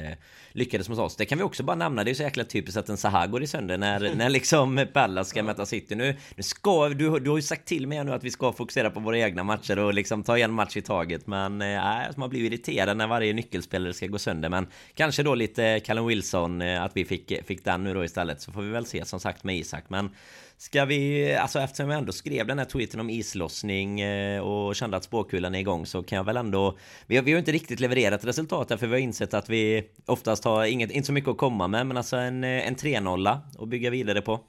[0.52, 1.16] lyckades mot oss.
[1.16, 2.04] Det kan vi också bara nämna.
[2.04, 5.30] Det är så jäkla typiskt att en Zaha går i sönder när, när liksom Pallas
[5.30, 5.96] ska möta City.
[5.96, 8.90] Nu, nu ska, du, du har ju sagt till mig nu att vi ska fokusera
[8.90, 11.28] på våra egna matcher och liksom ta en match i taget.
[11.28, 14.50] Men nej, äh, man blir irriterad när varje nyckelspelare ska gå sönder.
[14.50, 18.42] Men kanske då lite Callum Wilson, att vi fick, fick den nu då istället.
[18.42, 19.84] Så får vi väl se som sagt med Isak.
[19.88, 20.10] Men
[20.58, 24.98] Ska vi, alltså eftersom jag ändå skrev den här tweeten om islossning eh, och kände
[24.98, 26.78] att spåkulan är igång så kan jag väl ändå...
[27.08, 29.84] Vi har, vi har inte riktigt levererat resultat här för vi har insett att vi
[30.06, 33.38] oftast har inget, inte så mycket att komma med men alltså en, eh, en 3-0
[33.60, 34.40] att bygga vidare på.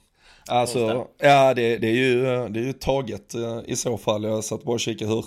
[0.49, 4.25] Alltså, ja det, det, är ju, det är ju taget eh, i så fall.
[4.25, 5.25] Jag satt bara och kikade hur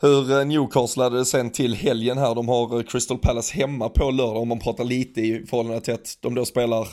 [0.00, 4.48] hur Newcastle hade sen till helgen här, de har Crystal Palace hemma på lördag om
[4.48, 6.88] man pratar lite i förhållande till att de då spelar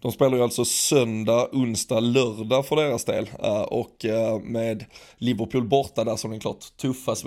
[0.00, 3.30] de spelar ju alltså söndag, onsdag, lördag för deras del.
[3.44, 4.84] Uh, och uh, med
[5.18, 7.24] Liverpool borta där som är klart tuffast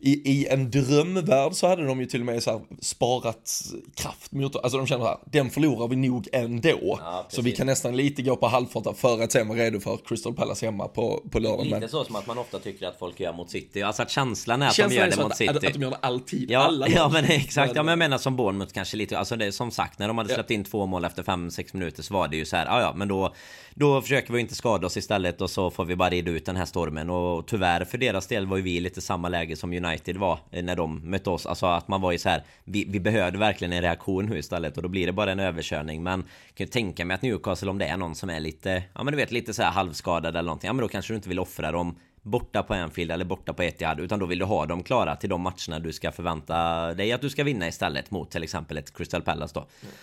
[0.00, 4.56] i, i en drömvärld så hade de ju till och med så sparat kraft mot,
[4.56, 6.98] alltså de känner här, den förlorar vi nog ändå.
[7.02, 9.98] Ja, så vi kan nästan lite gå på halvfart för att sen vara redo för
[10.04, 11.64] Crystal Palace hemma på, på lördag.
[11.64, 11.88] Lite men...
[11.88, 13.82] så som att man ofta tycker att folk gör mot City.
[13.82, 15.50] Alltså att känslan är att känslan de gör det mot att, City.
[15.50, 18.18] Att, att de gör det alltid, ja, alla Ja men exakt, ja men jag menar
[18.18, 20.86] som Bournemouth kanske lite, alltså det är som sagt när de hade släppt in två
[20.86, 23.34] mål efter 5-6 minuter så var det ju så här, ja ja men då
[23.74, 26.56] då försöker vi inte skada oss istället och så får vi bara rida ut den
[26.56, 29.72] här stormen och tyvärr för deras del var ju vi i lite samma läge som
[29.72, 31.46] United var eh, när de mötte oss.
[31.46, 34.76] Alltså att man var ju så här, vi, vi behövde verkligen en reaktion nu istället
[34.76, 36.02] och då blir det bara en överkörning.
[36.02, 38.82] Men jag kan ju tänka mig att Newcastle om det är någon som är lite,
[38.94, 41.16] ja men du vet lite så här halvskadad eller någonting, ja men då kanske du
[41.16, 44.44] inte vill offra dem borta på Anfield eller borta på Etihad utan då vill du
[44.44, 48.10] ha dem klara till de matcherna du ska förvänta dig att du ska vinna istället
[48.10, 49.60] mot till exempel ett Crystal Palace då.
[49.60, 49.94] Mm.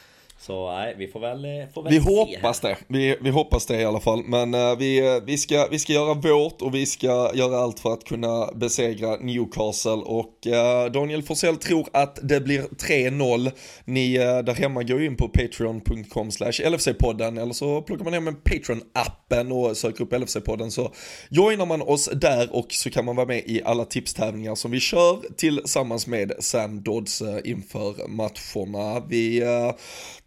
[0.41, 2.69] Så nej, vi får väl, eh, får väl Vi hoppas här.
[2.69, 2.77] det.
[2.87, 4.23] Vi, vi hoppas det i alla fall.
[4.23, 7.79] Men uh, vi, eh, vi, ska, vi ska göra vårt och vi ska göra allt
[7.79, 9.91] för att kunna besegra Newcastle.
[9.91, 13.51] Och uh, Daniel Forsell tror att det blir 3-0.
[13.85, 18.37] Ni uh, där hemma går in på patreon.com LFC-podden eller så plockar man hem en
[18.37, 20.93] Patreon-appen och söker upp LFC-podden så
[21.29, 24.79] joinar man oss där och så kan man vara med i alla tipstävlingar som vi
[24.79, 29.05] kör tillsammans med Sam Dodds inför matcherna.
[29.09, 29.43] Vi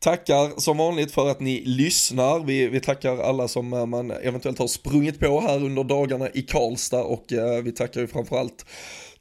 [0.04, 2.44] tackar som vanligt för att ni lyssnar.
[2.44, 6.42] Vi, vi tackar alla som eh, man eventuellt har sprungit på här under dagarna i
[6.42, 8.66] Karlstad och eh, vi tackar ju framförallt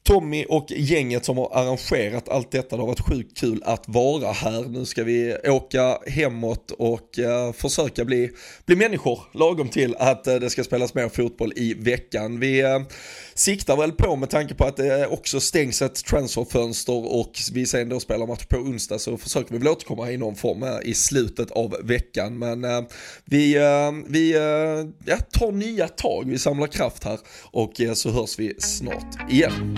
[0.04, 2.76] Tommy och gänget som har arrangerat allt detta.
[2.76, 4.62] Det har varit sjukt kul att vara här.
[4.62, 8.30] Nu ska vi åka hemåt och uh, försöka bli,
[8.66, 12.40] bli människor lagom till att uh, det ska spelas mer fotboll i veckan.
[12.40, 12.82] Vi uh,
[13.34, 17.90] siktar väl på med tanke på att det också stängs ett transferfönster och vi sen
[17.90, 21.52] då spelar match på onsdag så försöker vi väl återkomma i någon form i slutet
[21.52, 22.40] av veckan.
[22.40, 22.62] Men
[23.26, 23.58] vi,
[24.08, 24.32] vi
[25.06, 29.78] ja, tar nya tag, vi samlar kraft här och så hörs vi snart igen.